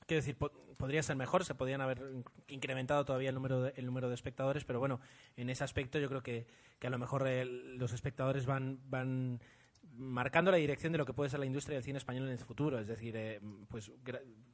[0.06, 3.72] quiero decir, po- podría ser mejor, se podrían haber in- incrementado todavía el número de,
[3.76, 5.00] el número de espectadores, pero bueno,
[5.36, 6.46] en ese aspecto yo creo que,
[6.82, 9.40] a lo mejor eh, los espectadores van, van
[9.92, 12.38] marcando la dirección de lo que puede ser la industria del cine español en el
[12.38, 13.92] futuro, es decir, eh, pues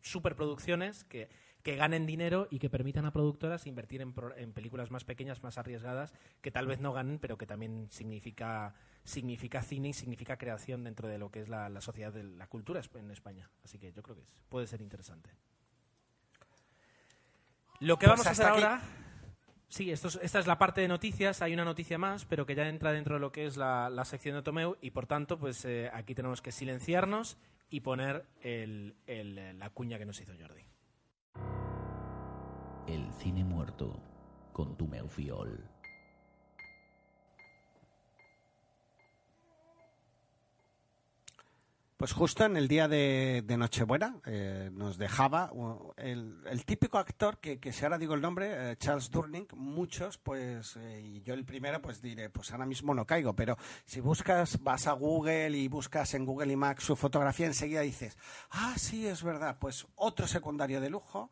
[0.02, 1.28] superproducciones que,
[1.66, 5.42] que ganen dinero y que permitan a productoras invertir en, pro- en películas más pequeñas,
[5.42, 10.36] más arriesgadas, que tal vez no ganen, pero que también significa significa cine y significa
[10.36, 13.50] creación dentro de lo que es la, la sociedad de la cultura en España.
[13.64, 15.30] Así que yo creo que es- puede ser interesante.
[17.80, 18.62] Lo que Pues vamos a hacer aquí.
[18.62, 18.80] ahora.
[19.68, 21.42] Sí, esto es- esta es la parte de noticias.
[21.42, 24.04] Hay una noticia más, pero que ya entra dentro de lo que es la, la
[24.04, 27.36] sección de Tomeu y por tanto, pues eh, aquí tenemos que silenciarnos
[27.70, 30.62] y poner el, el- la cuña que nos hizo Jordi.
[32.86, 34.00] El cine muerto
[34.52, 35.76] con tu Meufiol.
[41.96, 45.50] Pues justo en el día de, Nochebuena eh, nos dejaba
[45.96, 50.76] el, típico actor que, que si ahora digo el nombre, eh, Charles Durning, muchos, pues,
[50.76, 53.56] eh, y yo el primero, pues diré, pues ahora mismo no caigo, pero
[53.86, 58.16] si buscas, vas a Google y buscas en Google IMAX su fotografía, enseguida dices,
[58.50, 61.30] ah, sí, es verdad, pues otro secundario de lujo,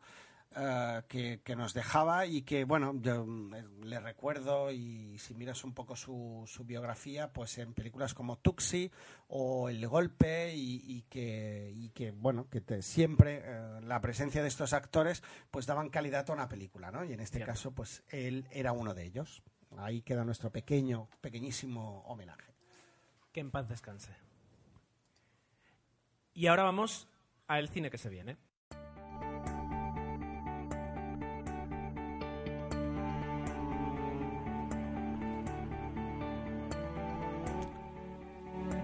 [0.55, 5.63] eh, que, que nos dejaba y que, bueno, yo mm, le recuerdo y si miras
[5.63, 8.89] un poco su, su biografía, pues en películas como Tuxi
[9.27, 14.41] o El Golpe y, y que, y que, bueno, que te- siempre eh, la presencia
[14.41, 17.03] de estos actores pues daban calidad a una película, ¿no?
[17.03, 19.43] Y en este caso, pues él era uno de ellos.
[19.77, 22.53] Ahí queda nuestro pequeño, pequeñísimo homenaje.
[23.33, 24.11] Que en paz descanse.
[26.33, 27.07] Y ahora vamos
[27.47, 28.37] al cine que se viene.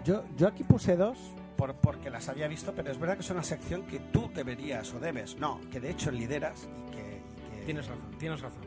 [0.03, 1.17] Yo, yo aquí puse dos
[1.57, 4.93] por, porque las había visto, pero es verdad que es una sección que tú deberías
[4.93, 7.21] o debes, no, que de hecho lideras y que...
[7.55, 8.61] y que- Tienes razón, tienes razón.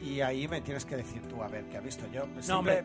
[0.00, 2.26] Y ahí me tienes que decir tú, a ver, ¿qué has visto yo?
[2.48, 2.84] No, hombre.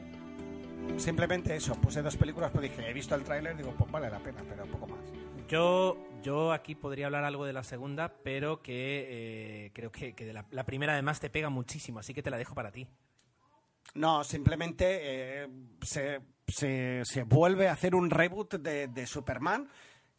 [0.98, 4.20] Simplemente eso, puse dos películas, pues dije, he visto el tráiler, digo, pues vale la
[4.20, 5.00] pena, pero poco más.
[5.48, 10.26] Yo, yo aquí podría hablar algo de la segunda, pero que eh, creo que, que
[10.26, 12.88] de la, la primera además te pega muchísimo, así que te la dejo para ti.
[13.96, 15.00] No, simplemente
[15.44, 15.48] eh,
[15.82, 19.68] se, se, se vuelve a hacer un reboot de, de Superman.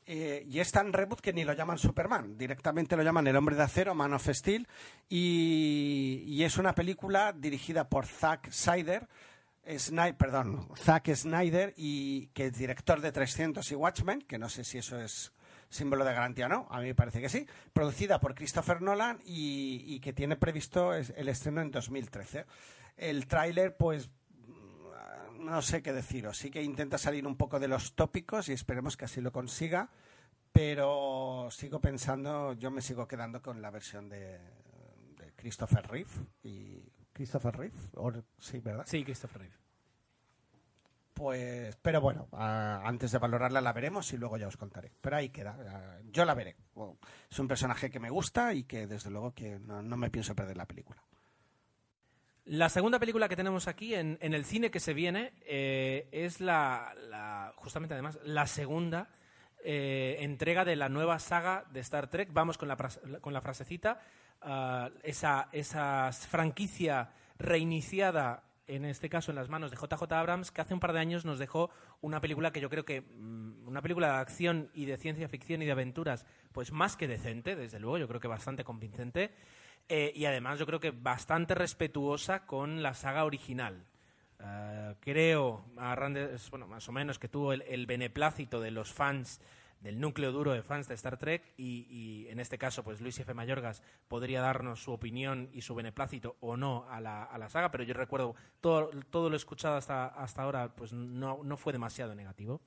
[0.07, 3.57] eh, y es tan reboot que ni lo llaman Superman, directamente lo llaman El Hombre
[3.57, 4.67] de Acero, Man of Steel,
[5.09, 9.07] y, y es una película dirigida por Zack Snyder,
[9.77, 14.65] Snyder, perdón, Zack Snyder, y que es director de 300 y Watchmen, que no sé
[14.65, 15.33] si eso es
[15.69, 19.21] símbolo de garantía o no, a mí me parece que sí, producida por Christopher Nolan
[19.27, 22.47] y, que tiene previsto el estreno en 2013.
[22.99, 24.11] El tráiler, pues,
[25.39, 28.97] no sé qué deciros, sí que intenta salir un poco de los tópicos y esperemos
[28.97, 29.89] que así lo consiga,
[30.53, 34.39] pero sigo pensando, yo me sigo quedando con la versión de,
[35.17, 36.11] de Christopher Reeve
[36.43, 36.83] y
[37.13, 38.85] Christopher Reeve, o- sí, ¿verdad?
[38.87, 39.55] Sí, Christopher Reeve.
[41.15, 44.93] Pues, pero bueno, antes de valorarla la veremos y luego ya os contaré.
[45.01, 46.57] Pero ahí queda, yo la veré.
[47.29, 50.37] Es un personaje que me gusta y que desde luego que no, no me pienso
[50.37, 51.03] perder la película.
[52.51, 57.53] La segunda película que tenemos aquí en, el cine que se viene eh, es la,
[57.57, 59.11] justamente además, la segunda
[59.63, 62.31] eh, entrega de la nueva saga de Star Trek.
[62.33, 62.79] Vamos con la,
[63.21, 64.01] con la frasecita.
[64.41, 70.63] ah, esa, esa franquicia reiniciada, en este caso en las manos de JJ Abrams, que
[70.63, 71.69] hace un par de años nos dejó
[72.01, 75.61] una película que yo creo que, mm, una película de acción y de ciencia ficción
[75.61, 79.35] y de aventuras, pues más que decente, desde luego, yo creo que bastante convincente.
[79.89, 83.87] Eh, y además yo creo que bastante respetuosa con la saga original.
[84.41, 85.97] Eh, creo, a
[86.51, 89.41] bueno, más o menos, que tuvo el, el beneplácito de los fans,
[89.81, 93.19] del núcleo duro de fans de Star Trek, y, y en este caso, pues Luis
[93.19, 93.33] F.
[93.33, 97.71] Mayorgas podría darnos su opinión y su beneplácito o no a la, a la saga,
[97.71, 102.15] pero yo recuerdo todo, todo lo escuchado hasta, hasta ahora, pues no, no fue demasiado
[102.15, 102.61] negativo.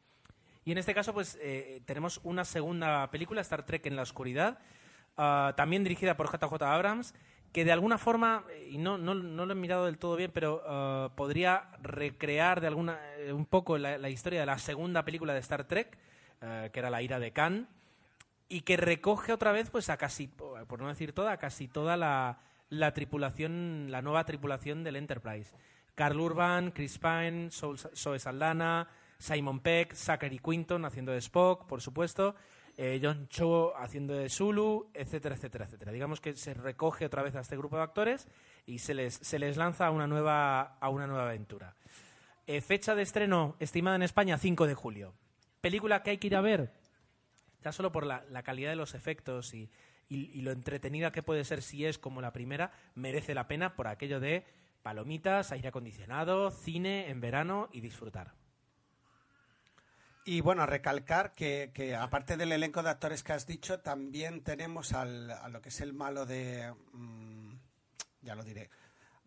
[0.64, 4.60] Y en este caso, pues eh, tenemos una segunda película, Star Trek en la oscuridad,
[5.18, 7.14] ah, también dirigida por JJ Abrams,
[7.52, 10.64] que de alguna forma, y no, no, no lo he mirado del todo bien, pero
[10.66, 15.40] ah, podría recrear de alguna eh, un poco la, historia de la segunda película de
[15.40, 15.98] Star Trek,
[16.42, 17.68] eh, que era La ira de Khan,
[18.48, 21.96] y que recoge otra vez, pues a casi, por no decir toda, a casi toda
[21.96, 22.40] la,
[22.70, 25.54] la tripulación, la nueva tripulación del Enterprise.
[25.96, 28.88] Carl Urban, Chris Pine, Zoe Saldana,
[29.18, 32.36] Simon Peck, Zachary Quinton haciendo de Spock, por supuesto,
[32.84, 35.92] eh, John Cho haciendo de Zulu, etcétera, etcétera, etcétera.
[35.92, 38.28] Digamos que se recoge otra vez a este grupo de actores
[38.66, 41.76] y se les, se les lanza a una nueva, a una nueva aventura.
[42.48, 45.14] Eh, fecha de estreno estimada en España 5 de julio.
[45.62, 46.74] Película que hay que ir a ver,
[47.64, 49.70] ya solo por la, la calidad de los efectos y,
[50.10, 53.76] y- y lo entretenida que puede ser si es como la primera, merece la pena
[53.76, 54.44] por aquello de
[54.82, 58.34] palomitas, aire acondicionado, cine en verano y disfrutar.
[60.24, 64.94] Y bueno, recalcar que, que aparte del elenco de actores que has dicho, también tenemos
[64.94, 66.74] al, a lo que es el malo de...
[66.94, 67.54] mm,
[68.22, 68.70] ya lo diré.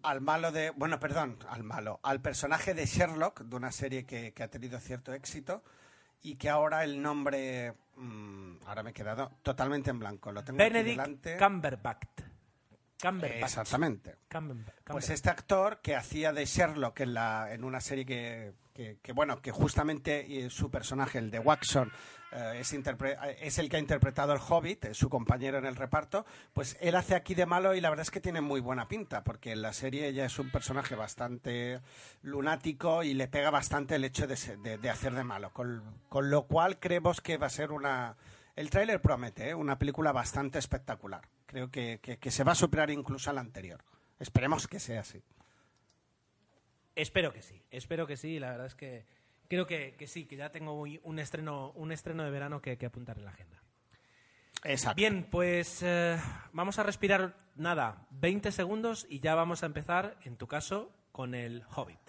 [0.02, 0.70] Al malo de...
[0.70, 1.98] Bueno, perdón, al malo.
[2.02, 5.64] Al personaje de Sherlock, de una serie que, que ha tenido cierto éxito
[6.22, 7.74] y que ahora el nombre...
[7.96, 10.30] mm, ahora me he quedado totalmente en blanco.
[10.30, 11.36] Lo tengo aquí Benedict delante.
[11.36, 12.20] Cumberbatch.
[13.02, 13.42] Cumberbatch.
[13.42, 14.16] Exactamente.
[14.30, 14.84] Cumberbatch.
[14.84, 19.40] Pues este actor que hacía de Sherlock en, la, en una serie que, que, bueno,
[19.40, 21.92] que justamente eh, su personaje, el de Waxon,
[22.32, 26.26] eh, es, eh, es el que ha interpretado el Hobbit, su compañero en el reparto,
[26.52, 29.22] pues él hace aquí de malo y la verdad es que tiene muy buena pinta,
[29.22, 31.80] porque en la serie ya es un personaje bastante
[32.22, 36.28] lunático y le pega bastante el hecho de, de- de hacer de malo, con, con
[36.30, 38.16] lo cual creemos que va a ser una...
[38.56, 41.22] El tráiler promete, una película bastante espectacular.
[41.46, 43.80] Creo que, que- que se va a superar incluso a la anterior.
[44.18, 45.22] Esperemos que sea así.
[46.94, 48.38] Espero que sí, espero que sí.
[48.38, 49.06] La verdad es que
[49.48, 52.78] creo que, que sí, que ya tengo un un estreno, un estreno de verano que,
[52.78, 53.62] que apuntar en la agenda.
[54.64, 54.96] Exacto.
[54.96, 56.18] Bien, pues eh,
[56.52, 61.34] vamos a respirar nada, 20 segundos y ya vamos a empezar, en tu caso, con
[61.34, 62.00] el Hobbit.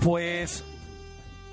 [0.00, 0.64] Pues,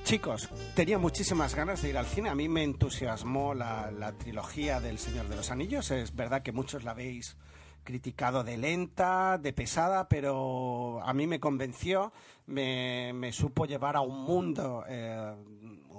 [0.05, 2.29] chicos, tenía muchísimas ganas de ir al cine.
[2.29, 5.89] A mí me entusiasmó la, trilogía del Señor de los Anillos.
[5.89, 7.37] Es verdad que muchos la habéis
[7.83, 12.13] criticado de lenta, de pesada, pero a mí me convenció,
[12.45, 15.35] me, me supo llevar a un mundo, eh,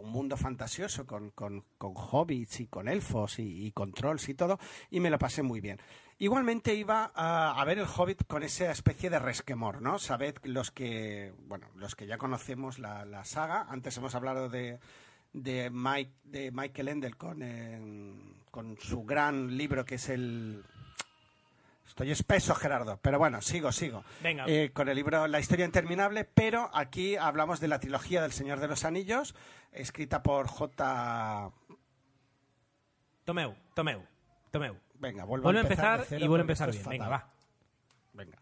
[0.07, 4.35] un mundo fantasioso con, con- con hobbits y con elfos y, y con trolls y
[4.35, 4.59] todo,
[4.91, 5.79] y me lo pasé muy bien.
[6.19, 9.99] Igualmente iba a, ver el Hobbit con esa especie de resquemor, ¿no?
[9.99, 13.67] Sabed los que, bueno, los que ya conocemos la, saga.
[13.69, 14.79] Antes hemos hablado de,
[15.35, 18.15] de, Mike, de Michael Ende con, eh,
[18.51, 20.65] con su gran libro que es el...
[21.97, 24.05] Estoy espeso, Gerardo, pero bueno, sigo, sigo.
[24.23, 24.45] Venga.
[24.47, 28.61] Eh, con el libro La historia interminable, pero aquí hablamos de la trilogía del Señor
[28.61, 29.35] de los Anillos,
[29.73, 31.53] escrita por J.
[33.25, 34.05] Tomeu, Tomeu,
[34.51, 34.77] Tomeu.
[34.97, 36.85] Venga, vuelvo, Vuelve a empezar, de y cero vuelve a empezar bien.
[36.87, 37.33] Venga, va.
[38.13, 38.39] Venga.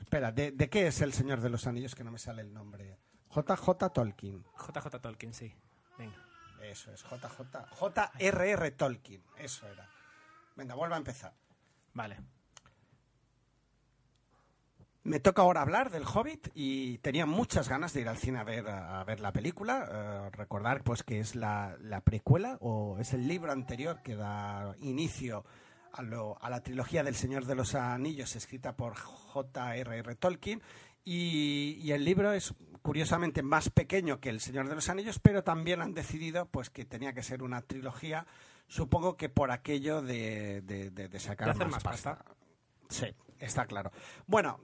[0.00, 1.94] Espera, ¿de, de qué es el Señor de los Anillos?
[1.94, 2.96] Que no me sale el nombre.
[3.36, 4.46] JJ Tolkien.
[4.56, 5.54] JJ Tolkien, sí.
[5.98, 6.16] Venga.
[6.62, 7.66] Eso es, JJ.
[7.78, 9.22] JRR Tolkien.
[9.36, 9.86] Eso era.
[10.56, 11.34] Venga, vuelvo a empezar.
[11.92, 12.16] Vale.
[15.04, 18.44] Me toca ahora hablar del Hobbit y tenía muchas ganas de ir al cine a
[18.44, 19.88] ver, a ver la película.
[19.90, 24.74] Eh, recordar pues que es la, la precuela o es el libro anterior que da
[24.80, 25.44] inicio
[25.92, 30.14] a, lo- a la trilogía del Señor de los Anillos escrita por J.R.R.
[30.14, 30.62] Tolkien.
[31.04, 35.42] Y, y el libro es curiosamente más pequeño que el Señor de los Anillos, pero
[35.42, 38.24] también han decidido pues que tenía que ser una trilogía,
[38.68, 42.16] supongo que por aquello de, de- de- de sacar De hacer más más pasta.
[42.18, 42.34] pasta.
[42.88, 43.06] Sí,
[43.44, 43.90] está claro.
[44.26, 44.60] Bueno,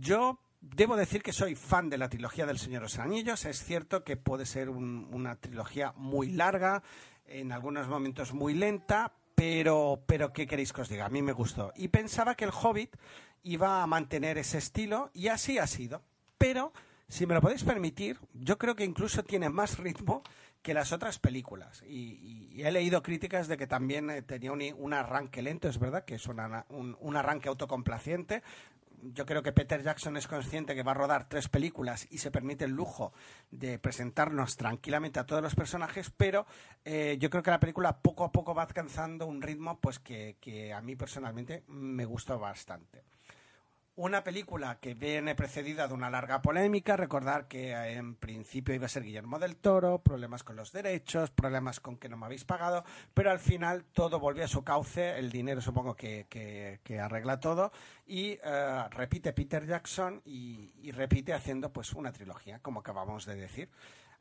[0.00, 3.44] yo debo decir que soy fan de la trilogía del Señor de los Anillos.
[3.44, 6.82] Es cierto que puede ser un- una trilogía muy larga,
[7.26, 11.06] en algunos momentos muy lenta, pero, pero ¿qué queréis que os diga?
[11.06, 11.72] A mí me gustó.
[11.76, 12.96] Y pensaba que el Hobbit
[13.44, 16.02] iba a mantener ese estilo y así ha sido.
[16.38, 16.72] Pero,
[17.08, 20.22] si me lo podéis permitir, yo creo que incluso tiene más ritmo
[20.68, 21.82] que las otras películas.
[21.88, 26.04] Y, he leído críticas de que también eh, tenía un, un arranque lento, es verdad,
[26.04, 28.42] que es una- un, un arranque autocomplaciente.
[29.00, 32.30] Yo creo que Peter Jackson es consciente que va a rodar tres películas y se
[32.30, 33.14] permite el lujo
[33.50, 36.44] de presentarnos tranquilamente a todos los personajes, pero
[36.84, 40.36] eh, yo creo que la película poco a poco va alcanzando un ritmo pues que,
[40.38, 43.04] que a mí personalmente me gustó bastante.
[44.00, 46.96] Una película que viene precedida de una larga polémica.
[46.96, 51.32] Recordar que eh, en principio iba a ser Guillermo del Toro, problemas con los derechos,
[51.32, 55.18] problemas con que no me habéis pagado, pero al final todo volvió a su cauce.
[55.18, 57.72] El dinero supongo que, que- arregla todo.
[58.06, 63.34] Y eh, repite Peter Jackson y, y repite haciendo pues una trilogía, como acabamos de
[63.34, 63.68] decir.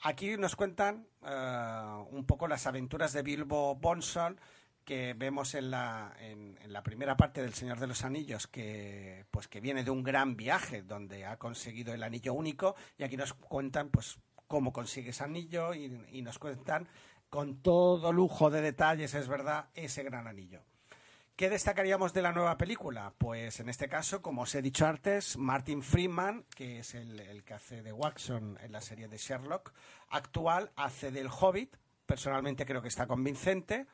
[0.01, 4.39] Aquí nos cuentan eh, un poco las aventuras de Bilbo Bonsall
[4.87, 9.25] que vemos en la, en, en la primera parte del Señor de los Anillos, que,
[9.31, 13.17] pues, que viene de un gran viaje donde ha conseguido el anillo único, y aquí
[13.17, 14.17] nos cuentan pues,
[14.47, 16.87] cómo consigue ese anillo y, nos cuentan
[17.29, 20.63] con todo lujo de detalles, es verdad, ese gran anillo.
[21.35, 23.13] ¿Qué destacaríamos de la nueva película?
[23.17, 27.43] Pues en este caso, como os he dicho antes, Martin Freeman, que es el, el
[27.43, 29.73] que hace de Watson en la serie de Sherlock
[30.07, 31.75] actual, hace del Hobbit.
[32.05, 33.85] Personalmente creo que está convincente.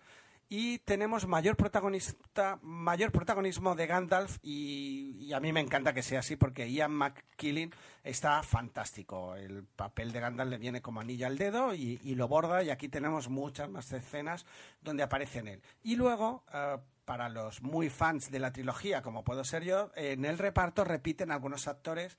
[0.49, 6.03] Y tenemos mayor protagonista, mayor protagonismo de Gandalf y, y a mí me encanta que
[6.03, 7.73] sea así porque Ian McKellen
[8.03, 9.35] está fantástico.
[9.35, 12.89] El papel de Gandalf le viene como anillo al dedo y, lo borda y aquí
[12.89, 14.45] tenemos muchas más escenas
[14.81, 15.61] donde aparece en él.
[15.81, 20.25] Y luego, eh, para los muy fans de la trilogía, como puedo ser yo, en
[20.25, 22.17] el reparto repiten algunos actores,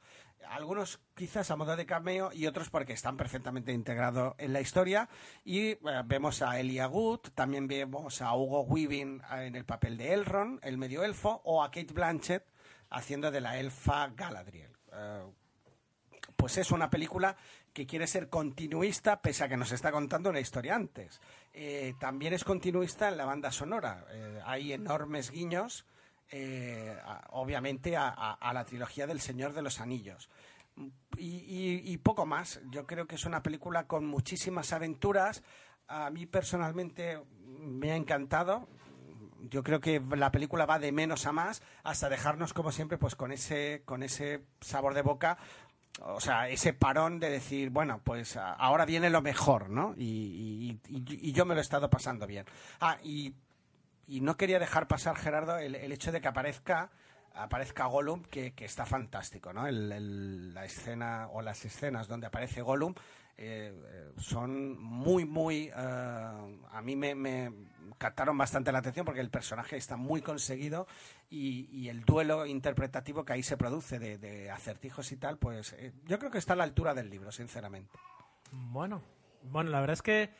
[0.48, 5.08] algunos quizás a modo de cameo y otros porque están perfectamente integrados en la historia.
[5.44, 9.96] Y eh, vemos a Elia Wood, también vemos a Hugo Weaving eh, en el papel
[9.96, 12.44] de Elrond, el medio elfo, o a Kate Blanchett
[12.90, 14.70] haciendo de la elfa Galadriel.
[14.92, 15.24] Eh,
[16.36, 17.36] pues es una película
[17.72, 21.20] que quiere ser continuista pese a que nos está contando una historia antes.
[21.98, 24.04] También es continuista en la banda sonora.
[24.44, 25.84] Hay enormes guiños
[26.30, 26.96] eh,
[27.30, 30.28] obviamente a, la trilogía del Señor de los Anillos.
[31.16, 32.60] Y, poco más.
[32.70, 35.42] Yo creo que es una película con muchísimas aventuras.
[35.86, 37.20] A mí personalmente
[37.58, 38.68] me ha encantado.
[39.50, 43.14] Yo creo que la película va de menos a más hasta dejarnos, como siempre, pues
[43.14, 45.38] con ese, con ese sabor de boca
[46.02, 49.94] o sea, ese parón de decir, bueno, pues ahora viene lo mejor, ¿no?
[49.96, 52.46] Y- y yo me lo he estado pasando bien.
[52.80, 53.32] Ah, y,
[54.06, 56.90] y no quería dejar pasar, Gerardo, el, el hecho de que aparezca
[57.36, 59.66] aparezca Gollum, que, que está fantástico, ¿no?
[59.66, 62.94] El- el- la escena o las escenas donde aparece Gollum
[63.36, 65.68] eh, eh, son muy, muy...
[65.68, 67.52] eh, a mí me,
[67.98, 70.86] captaron bastante la atención porque el personaje está muy conseguido
[71.28, 75.74] y, y el duelo interpretativo que ahí se produce de, acertijos y tal, pues
[76.06, 77.90] yo creo que está a la altura del libro, sinceramente.
[78.52, 79.02] Bueno,
[79.42, 80.30] bueno, la verdad es que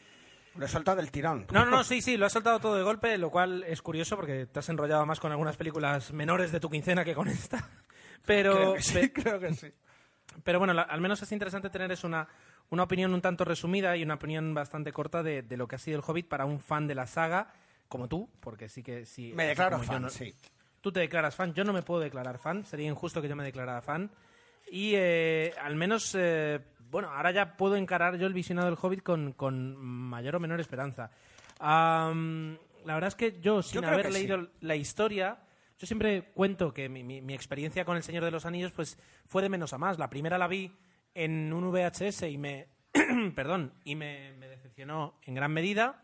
[0.57, 1.47] Lo he soltado del tirón.
[1.53, 4.15] No, no, no, sí, sí, lo has soltado todo de golpe, lo cual es curioso
[4.17, 7.69] porque te has enrollado más con algunas películas menores de tu quincena que con esta.
[8.25, 9.71] Pero, Creo que sí, pe- creo que sí.
[10.43, 12.27] pero bueno, la- al menos es interesante tener es una,
[12.71, 15.79] una opinión un tanto resumida y una opinión bastante corta de, de lo que ha
[15.79, 17.53] sido el Hobbit para un fan de la saga,
[17.89, 19.33] como tú, porque sí que sí.
[19.35, 20.35] Me declaro fan, no- sí.
[20.81, 23.45] Tú te declaras fan, yo no me puedo declarar fan, sería injusto que yo me
[23.45, 24.11] declarara fan.
[24.71, 26.61] Y eh, al menos, eh,
[26.95, 30.61] bueno, ahora ya puedo encarar yo el visionado del Hobbit con, con mayor o menor
[30.61, 31.11] esperanza.
[31.59, 34.49] Am, la verdad es que yo, sin creo haber leído sí.
[34.61, 35.39] la historia,
[35.79, 38.99] yo siempre cuento que mi, mi- mi experiencia con El Señor de los Anillos pues
[39.27, 39.99] fue de menos a más.
[39.99, 40.71] La primera la vi
[41.15, 42.69] en un VHS y me,
[43.35, 46.03] perdón, y me, me decepcionó en gran medida.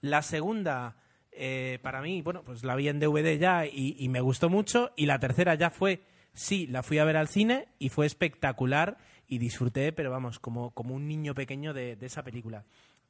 [0.00, 0.96] La segunda,
[1.30, 4.92] eh, para mí, bueno, pues la vi en DVD ya y, y me gustó mucho.
[4.96, 6.02] Y la tercera ya fue,
[6.32, 8.98] sí, la fui a ver al cine y fue espectacular
[9.32, 12.64] y disfruté, pero vamos, como, como un niño pequeño de, de esa película.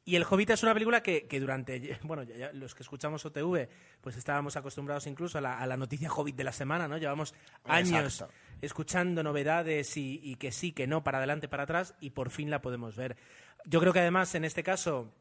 [0.04, 3.24] Y El Hobbit es una película que, que durante, bueno, ya- ya los que escuchamos
[3.26, 3.68] OTV,
[4.00, 6.96] pues estábamos acostumbrados incluso a la, a la noticia Hobbit de la semana, ¿no?
[6.96, 8.34] Llevamos años Exacto.
[8.60, 12.50] escuchando novedades y, y que sí, que no, para adelante, para atrás, y por fin
[12.50, 13.16] la podemos ver.
[13.64, 15.12] Yo creo que además, en este caso,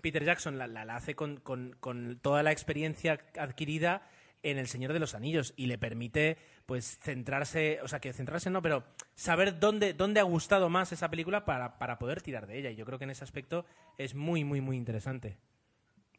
[0.00, 4.08] Peter Jackson la, la- la hace con, con- con toda la experiencia adquirida
[4.42, 6.36] en El Señor de los Anillos y le permite
[6.66, 8.84] pues centrarse, o sea, que centrarse no, pero
[9.14, 12.70] saber dónde, dónde ha gustado más esa película para, para poder tirar de ella.
[12.70, 13.64] Y yo creo que en ese aspecto
[13.98, 15.38] es muy, muy, muy interesante.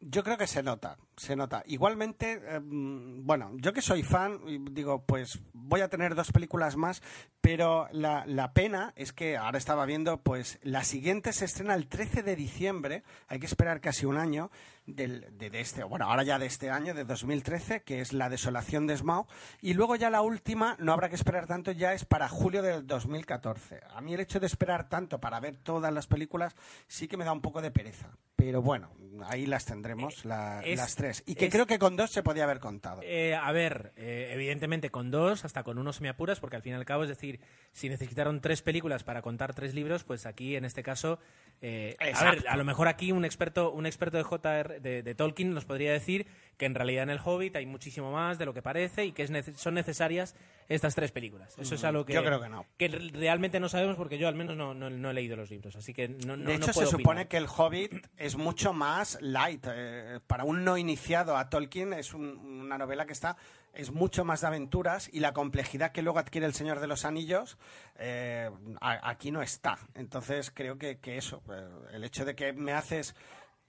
[0.06, 1.62] Yo creo que se nota, se nota.
[1.66, 4.38] Igualmente, eh, bueno, yo que soy fan,
[4.74, 7.02] digo, pues voy a tener dos películas más,
[7.40, 11.86] pero la, la pena es que ahora estaba viendo, pues la siguiente se estrena el
[11.86, 14.50] 13 de diciembre, hay que esperar casi un año
[14.86, 18.28] del, de, de este, bueno, ahora ya de este año, de 2013, que es La
[18.28, 19.26] Desolación de Smaug,
[19.62, 22.86] y luego ya la última, no habrá que esperar tanto, ya es para julio del
[22.86, 23.80] 2014.
[23.94, 26.54] A mí el hecho de esperar tanto para ver todas las películas
[26.86, 28.90] sí que me da un poco de pereza, pero bueno,
[29.26, 31.22] ahí las tendremos, la- es- las tres.
[31.26, 33.00] Y que es- creo que con dos se podía haber contado.
[33.04, 36.62] Eh, a ver, eh, evidentemente con dos, hasta con uno se me apuras, porque al
[36.62, 37.40] fin y al cabo, es decir,
[37.72, 41.18] si necesitaron tres películas para contar tres libros, pues aquí en este caso,
[41.62, 45.14] eh, a ver, a lo mejor aquí un experto, un experto de JR de, de
[45.14, 48.54] Tolkien nos podría decir que en realidad en el Hobbit hay muchísimo más de lo
[48.54, 50.36] que parece y que es nece- son necesarias
[50.68, 51.56] estas tres películas.
[51.58, 52.64] Eso es algo que, yo creo que no.
[52.78, 55.50] que re- realmente no sabemos porque yo al menos no, no- no he leído los
[55.50, 57.28] libros, así que no, no de no hecho, se supone opinar.
[57.28, 59.66] que el Hobbit es mucho más light.
[59.68, 63.36] eh, para un no iniciado a Tolkien es un- una novela que está
[63.72, 67.04] es mucho más de aventuras y la complejidad que luego adquiere el Señor de los
[67.04, 67.58] Anillos
[67.98, 68.48] eh,
[68.80, 69.76] aquí no está.
[69.94, 73.16] Entonces creo que, que eso, eh, el hecho de que me haces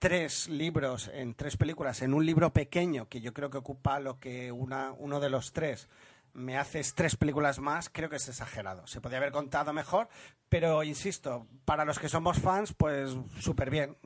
[0.06, 4.20] tres libros en tres películas en un libro pequeño que yo creo que ocupa lo
[4.20, 5.90] que una, uno de los tres
[6.32, 8.86] me haces tres películas más, creo que es exagerado.
[8.86, 10.10] Se podría haber contado mejor,
[10.48, 13.98] pero insisto, para los que somos fans, pues súper bien.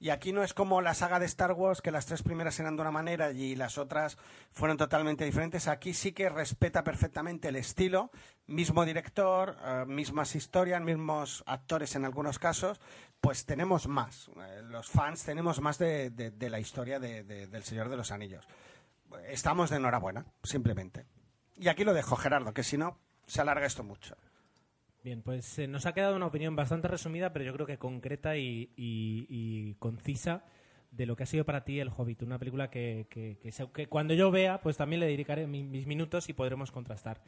[0.00, 2.76] Y aquí no es como la saga de Star Wars, que las tres primeras eran
[2.76, 4.16] de una manera y las otras
[4.50, 5.68] fueron totalmente diferentes.
[5.68, 8.10] Aquí sí que respeta perfectamente el estilo,
[8.46, 12.80] mismo director, eh, mismas historias, mismos actores en algunos casos,
[13.20, 14.30] pues tenemos más.
[14.70, 18.10] Los fans tenemos más de, de- de la historia de- de- del Señor de los
[18.12, 18.46] Anillos.
[19.28, 21.04] Estamos de enhorabuena, simplemente.
[21.56, 24.16] Y aquí lo dejo, Gerardo, que si no, se alarga esto mucho.
[25.02, 28.36] Bien, pues eh, nos ha quedado una opinión bastante resumida, pero yo creo que concreta
[28.36, 30.44] y, y- y concisa
[30.90, 32.22] de lo que ha sido para ti El Hobbit.
[32.22, 35.64] Una película que, que- que se- que cuando yo vea, pues también le dedicaré mi-
[35.64, 37.20] mis minutos y podremos contrastar.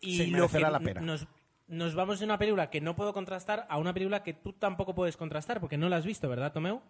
[0.00, 1.00] Y Sí, lo que la pena.
[1.02, 1.26] Nos,
[1.70, 4.94] nos vamos de una película que no puedo contrastar a una película que tú tampoco
[4.94, 6.82] puedes contrastar, porque no la has visto, ¿verdad, Tomeu?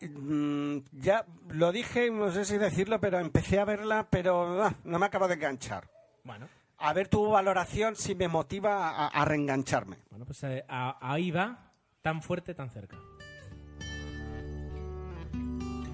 [0.00, 4.98] Mm, ya lo dije, no sé si decirlo, pero empecé a verla, pero ah, no
[4.98, 5.88] me acabo de enganchar.
[6.24, 9.96] Bueno, A ver tu valoración si me motiva a, a reengancharme.
[10.10, 11.70] bueno pues eh, a- ahí va,
[12.02, 12.96] tan fuerte, tan cerca.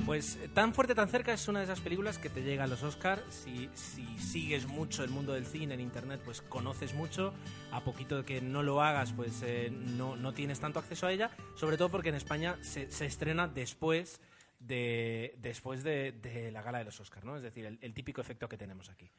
[0.08, 2.82] Pues tan fuerte, tan cerca es una de esas películas que te llega a los
[2.82, 3.22] Oscars.
[3.28, 7.34] Si, si sigues mucho el mundo del cine en internet, pues conoces mucho.
[7.72, 11.12] A poquito de que no lo hagas, pues eh, no, no tienes tanto acceso a
[11.12, 11.30] ella.
[11.56, 14.22] Sobre todo porque en España se, estrena después
[14.60, 17.36] de, después de, la gala de los Oscars, ¿no?
[17.36, 19.10] Es decir, el, típico efecto que tenemos aquí.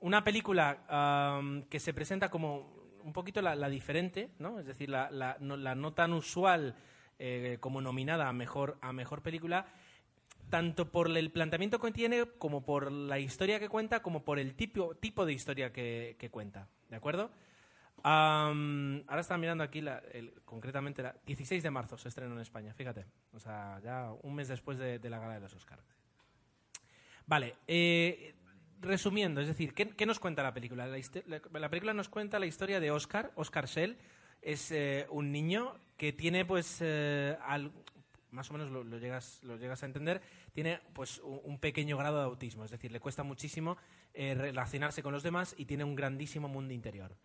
[0.00, 2.72] Una película que se presenta como
[3.02, 4.60] un poquito la, la diferente, ¿no?
[4.60, 6.74] Es decir, la, la, no, la no tan usual
[7.18, 9.66] eh, como nominada a mejor, a mejor película
[10.52, 14.54] tanto por el planteamiento que tiene, como por la historia que cuenta, como por el
[14.54, 16.68] tipo, tipo de historia que, que cuenta.
[16.90, 17.30] ¿De acuerdo?
[18.02, 22.40] Am, ahora estaba mirando aquí, la- el- concretamente, la 16 de marzo se estrenó en
[22.42, 23.06] España, fíjate.
[23.32, 25.82] O sea, ya un mes después de, de la gala de los Oscars.
[27.26, 28.34] Vale, eh,
[28.82, 30.86] resumiendo, es decir, ¿qué, qué nos cuenta la película?
[30.86, 33.96] La, la- la película nos cuenta la historia de Oscar, Oscar Shell.
[34.42, 37.38] Es eh, un niño que tiene, pues, eh,
[38.32, 40.20] más o menos lo, llegas, lo llegas a entender,
[40.52, 43.76] tiene pues un, pequeño grado de autismo, es decir, le cuesta muchísimo
[44.14, 47.16] eh, relacionarse con los demás y tiene un grandísimo mundo interior.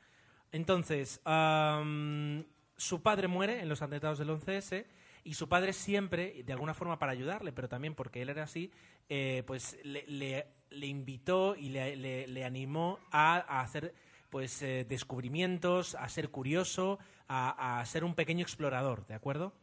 [0.51, 2.45] Entonces, am,
[2.75, 4.85] su padre muere en los atentados del 11S
[5.23, 8.71] y su padre siempre, de alguna forma para ayudarle, pero también porque él era así,
[9.09, 13.93] eh, pues le, invitó y le, animó a, hacer
[14.29, 16.99] pues eh, descubrimientos, a ser curioso,
[17.29, 19.53] a ser un pequeño explorador, ¿de acuerdo?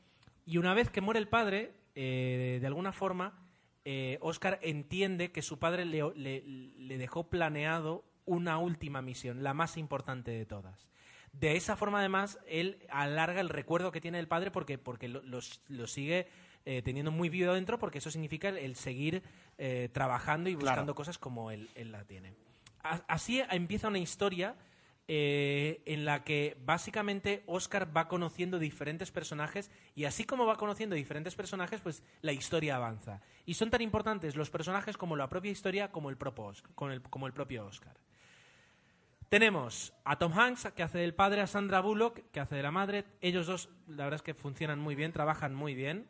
[0.46, 3.38] Y una vez que muere el padre, eh, de alguna forma,
[3.84, 9.54] eh, Oscar entiende que su padre le, le- le dejó planeado una última misión, la
[9.54, 10.88] más importante de todas.
[11.32, 15.20] De esa forma, además, él alarga el recuerdo que tiene del padre porque, porque lo,
[15.22, 16.28] lo sigue
[16.64, 19.22] eh, teniendo muy vivo dentro, porque eso significa el, el seguir
[19.58, 20.66] eh, trabajando y Claro.
[20.70, 22.32] buscando cosas como él, él la tiene.
[22.82, 24.54] A- Así empieza una historia
[25.06, 30.96] eh, en la que básicamente Oscar va conociendo diferentes personajes y así como va conociendo
[30.96, 33.20] diferentes personajes, pues la historia avanza.
[33.44, 36.72] Y son tan importantes los personajes como la propia historia como el propio Oscar.
[36.74, 37.96] Como el propio Oscar.
[39.28, 42.70] Tenemos a Tom Hanks, que hace del padre, a Sandra Bullock, que hace de la
[42.70, 43.04] madre.
[43.20, 46.06] Ellos dos, la verdad es que funcionan muy bien, trabajan muy bien.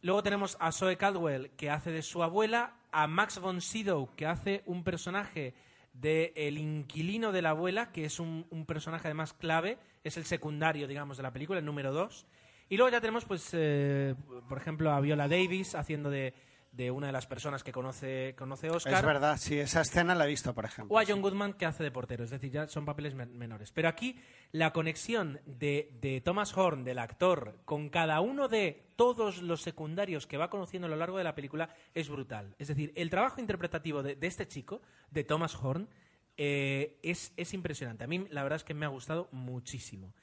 [0.00, 4.26] Luego tenemos a Zoe Caldwell, que hace de su abuela, a Max von Sydow, que
[4.26, 5.54] hace un personaje
[6.00, 10.24] de el inquilino de la abuela, que es un, un personaje además clave, es el
[10.24, 12.26] secundario, digamos, de la película, el número dos.
[12.68, 14.14] Y luego ya tenemos, pues, eh,
[14.48, 16.34] por ejemplo, a Viola Davis haciendo de,
[16.78, 18.94] de una de las personas que conoce, conoce Oscar.
[18.94, 20.94] Es verdad, sí, esa escena la he visto, por ejemplo.
[20.94, 23.72] O a John Goodman que hace de portero, es decir, ya son papeles men- menores.
[23.72, 24.16] Pero aquí
[24.52, 30.28] la conexión de, de Thomas Horn, del actor, con cada uno de todos los secundarios
[30.28, 32.54] que va conociendo a lo largo de la película es brutal.
[32.58, 35.88] Es decir, el trabajo interpretativo de, de este chico, de Thomas Horn,
[36.36, 38.04] eh, es, es impresionante.
[38.04, 40.14] A mí la verdad es que me ha gustado muchísimo.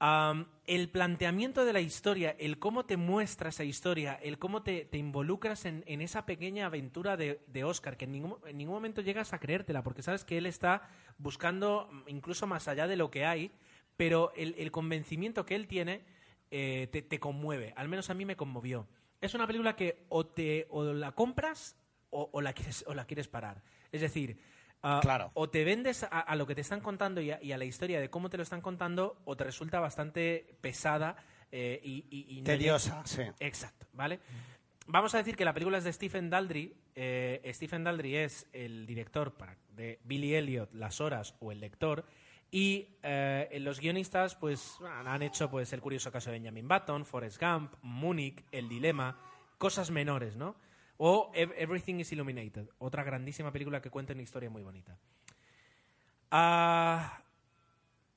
[0.00, 4.96] El planteamiento de la historia, el cómo te muestra esa historia, el cómo te, te
[4.96, 9.00] involucras en, en esa pequeña aventura de, de Oscar, que en ningún, en ningún momento
[9.00, 10.88] llegas a creértela, porque sabes que él está
[11.18, 13.50] buscando incluso más allá de lo que hay,
[13.96, 16.04] pero el, el convencimiento que él tiene
[16.52, 18.86] eh, te, te conmueve, al menos a mí me conmovió.
[19.20, 21.76] Es una película que o, te, o la compras
[22.10, 23.62] o la quieres, o la quieres parar.
[23.90, 24.38] Es decir,
[24.82, 25.30] ah, Claro.
[25.34, 27.64] o te vendes a, a lo que te están contando y a, y a la
[27.64, 31.16] historia de cómo te lo están contando, o te resulta bastante pesada
[31.50, 33.22] eh, y, y- y no Tediosa, sí.
[33.40, 34.20] Exacto, ¿vale?
[34.86, 36.74] Vamos a decir que la película es de Stephen Daldry.
[36.94, 42.04] Eh, Stephen Daldry es el director para- de Billy Elliot, Las Horas o El Lector.
[42.50, 47.38] Y eh, los guionistas pues han hecho pues El curioso caso de Benjamin Button, Forrest
[47.40, 49.18] Gump, Munich, El Dilema,
[49.58, 50.56] cosas menores, ¿no?
[50.98, 54.98] O Ev- Everything is Illuminated, otra grandísima película que cuenta una historia muy bonita.
[56.30, 57.22] Ah,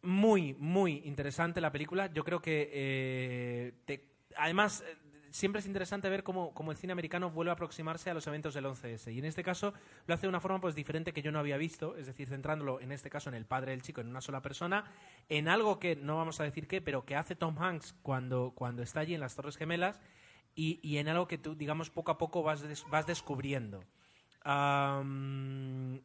[0.02, 2.12] muy, muy interesante la película.
[2.12, 3.74] Yo creo que, eh,
[4.36, 4.98] además, eh,
[5.30, 8.54] siempre es interesante ver cómo, cómo el cine americano vuelve a aproximarse a los eventos
[8.54, 9.14] del 11S.
[9.14, 9.74] Y en este caso
[10.08, 12.82] lo hace de una forma pues diferente que yo no había visto, es decir, centrándolo
[12.82, 14.86] en este caso en el padre del chico, en una sola persona,
[15.30, 18.82] en algo que no vamos a decir qué, pero que hace Tom Hanks cuando, cuando
[18.84, 20.02] está allí en las Torres Gemelas
[20.56, 23.84] y, y en algo que tú, digamos, poco a poco vas, des- vas descubriendo.
[24.44, 26.02] Am,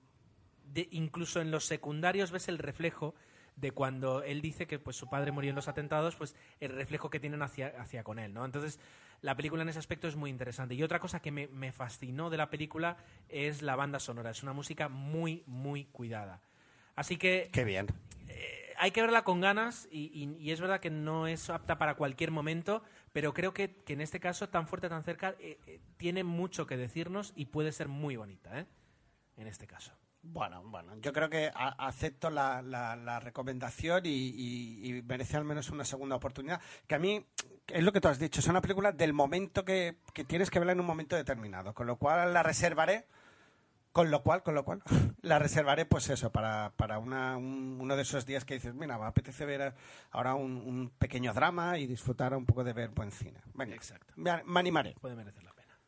[0.73, 3.15] de- incluso en los secundarios ves el reflejo
[3.57, 7.09] de cuando él dice que pues su padre murió en los atentados, pues el reflejo
[7.09, 8.45] que tienen hacia, hacia con él, ¿no?
[8.45, 8.79] Entonces,
[9.23, 10.75] la película en ese aspecto es muy interesante.
[10.75, 12.99] Y otra cosa que me, me fascinó de la película
[13.31, 14.31] es la banda sonora.
[14.31, 16.43] Es una música muy, muy cuidada.
[16.97, 17.87] Así que Qué bien.
[18.29, 21.79] eh, hay que verla con ganas y, y- y es verdad que no es apta
[21.79, 22.83] para cualquier momento,
[23.17, 26.67] pero creo que, que en este caso, tan fuerte, tan cerca, eh, eh, tiene mucho
[26.67, 28.67] que decirnos y puede ser muy bonita, ¿eh?
[29.39, 29.91] En este caso.
[30.21, 35.47] Bueno, bueno, yo creo que acepto la, la- la recomendación y, y- y merece al
[35.47, 36.61] menos una segunda oportunidad.
[36.87, 37.25] Que a mí,
[37.69, 40.59] es lo que tú has dicho, es una película del momento que, que tienes que
[40.59, 43.07] verla en un momento determinado, con lo cual la reservaré,
[43.97, 44.83] con lo cual, con lo cual,
[45.23, 48.99] la reservaré pues eso, para, para una- un- uno de esos días que dices, mira,
[48.99, 49.73] me apetece ver
[50.11, 53.41] ahora un, un pequeño drama y disfrutar un poco de ver buen cine.
[53.55, 54.13] Venga, Exacto.
[54.17, 54.95] me, me animaré.
[55.01, 55.79] puede merecer la pena.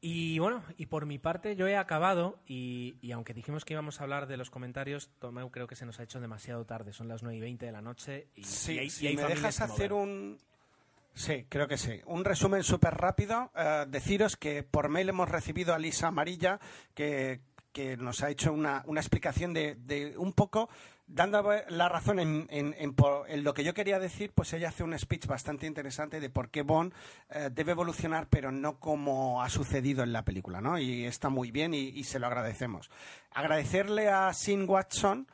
[0.00, 4.00] Y bueno, y por mi parte yo he acabado y, y aunque dijimos que íbamos
[4.00, 7.06] a hablar de los comentarios, Tomeu creo que se nos ha hecho demasiado tarde, son
[7.06, 9.22] las 9 y 20 de la noche y, Sí, y hay, si y hay me
[9.24, 10.38] dejas hacer un...
[11.16, 12.00] Sí, creo que sí.
[12.04, 13.50] Un resumen súper rápido.
[13.56, 16.60] eh, deciros que por mail hemos recibido a Lisa Amarilla,
[16.94, 17.40] que,
[17.72, 20.68] que nos ha hecho una, una explicación de, de un poco,
[21.06, 24.68] dando la razón en, en- en por- en lo que yo quería decir, pues ella
[24.68, 26.92] hace un speech bastante interesante de por qué Bond
[27.30, 30.78] eh, debe evolucionar, pero no como ha sucedido en la película, ¿no?
[30.78, 32.90] Y está muy bien y, y se lo agradecemos.
[33.32, 35.26] Agradecerle a Sin Watson,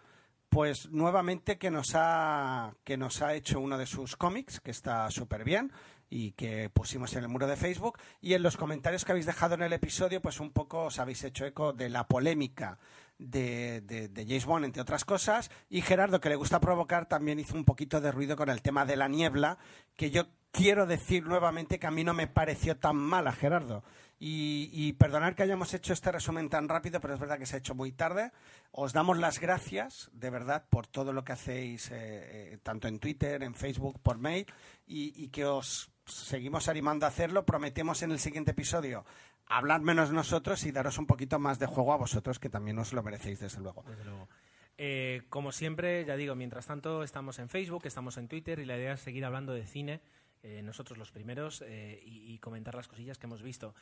[0.53, 5.11] pues nuevamente que nos ha que nos ha hecho uno de sus cómics que está
[5.11, 5.73] súper bien
[6.11, 7.99] y que pusimos en el muro de Facebook.
[8.21, 11.25] Y en los comentarios que habéis dejado en el episodio pues un poco os habéis
[11.25, 12.79] hecho eco de la polémica
[13.19, 15.51] de, de, James Bond entre otras cosas.
[15.71, 18.85] Y Gerardo que le gusta provocar también hizo un poquito de ruido con el tema
[18.85, 19.57] de la niebla
[19.97, 23.85] que yo quiero decir nuevamente que a mí no me pareció tan mala Gerardo
[24.25, 27.57] y, y perdonar que hayamos hecho este resumen tan rápido, pero es verdad que se
[27.57, 28.31] ha hecho muy tarde.
[28.71, 33.01] Os damos las gracias, de verdad, por todo lo que hacéis, eh, eh, tanto en
[33.01, 34.47] Twitter, en Facebook, por mail,
[34.87, 37.45] y, que os seguimos animando a hacerlo.
[37.45, 39.05] Prometemos en el siguiente episodio
[39.47, 42.93] hablar menos nosotros y daros un poquito más de juego a vosotros, que también os
[42.93, 43.83] lo merecéis, desde luego.
[43.89, 44.29] Desde luego.
[44.79, 48.77] Eh, como siempre, ya digo, mientras tanto estamos en Facebook, estamos en Twitter y la
[48.77, 50.01] idea es seguir hablando de cine,
[50.43, 53.75] eh, nosotros los primeros, eh, y, comentar las cosillas que hemos visto.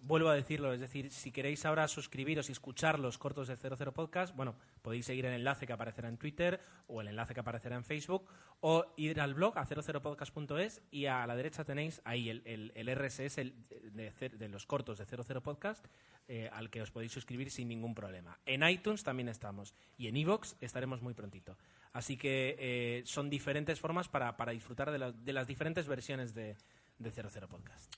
[0.00, 3.92] Vuelvo a decirlo, es decir, si queréis ahora suscribiros y escuchar los cortos de 00
[3.92, 7.76] Podcast, bueno, podéis seguir el enlace que aparecerá en Twitter o el enlace que aparecerá
[7.76, 8.28] en Facebook
[8.60, 12.88] o ir al blog a 00podcast.es y a la derecha tenéis ahí el, el- el
[12.96, 15.84] RSS de, ce- de los cortos de 00 Podcast
[16.28, 18.38] eh, al que os podéis suscribir sin ningún problema.
[18.46, 21.58] En iTunes también estamos y en iVoox estaremos muy prontito.
[21.92, 26.34] Así que eh, son diferentes formas para, para disfrutar de, la- de las diferentes versiones
[26.34, 26.56] de,
[26.98, 27.92] de 00 Podcast.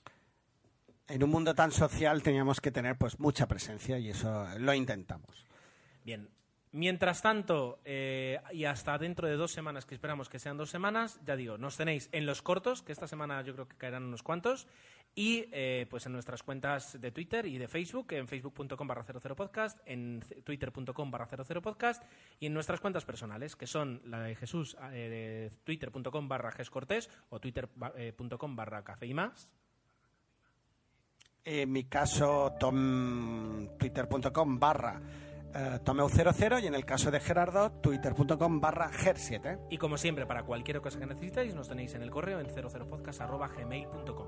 [1.07, 5.45] En un mundo tan social teníamos que tener pues mucha presencia y eso lo intentamos.
[6.03, 6.27] Bien.
[6.77, 11.21] Mientras tanto, eh, y hasta dentro de dos semanas, que esperamos que sean dos semanas,
[11.25, 14.23] ya digo, nos tenéis en los cortos, que esta semana yo creo que caerán unos
[14.23, 14.67] cuantos,
[15.15, 19.79] y eh, pues en nuestras cuentas de Twitter y de Facebook, en facebook.com barra 00podcast,
[19.85, 22.03] en c- twitter.com barra 00podcast,
[22.41, 27.39] y en nuestras cuentas personales, que son la de Jesús, eh, twitter.com barra gescortés o
[27.39, 29.49] twitter.com barra café y más.
[31.45, 34.99] En mi caso, tom, twitter.com barra
[35.55, 39.67] eh, tomeu00 y en el caso de Gerardo, twitter.com barra ger7.
[39.69, 44.27] Y como siempre, para cualquier cosa que necesitéis, nos tenéis en el correo en 00podcast.gmail.com.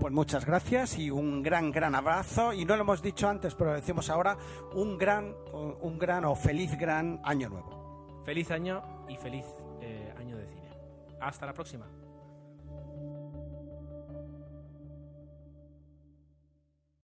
[0.00, 2.52] Pues muchas gracias y un gran, gran abrazo.
[2.52, 4.36] Y no lo hemos dicho antes, pero lo decimos ahora,
[4.74, 8.20] un gran, un gran o feliz gran año nuevo.
[8.24, 9.44] Feliz año y feliz
[9.80, 10.68] eh, año de cine.
[11.20, 11.86] Hasta la próxima.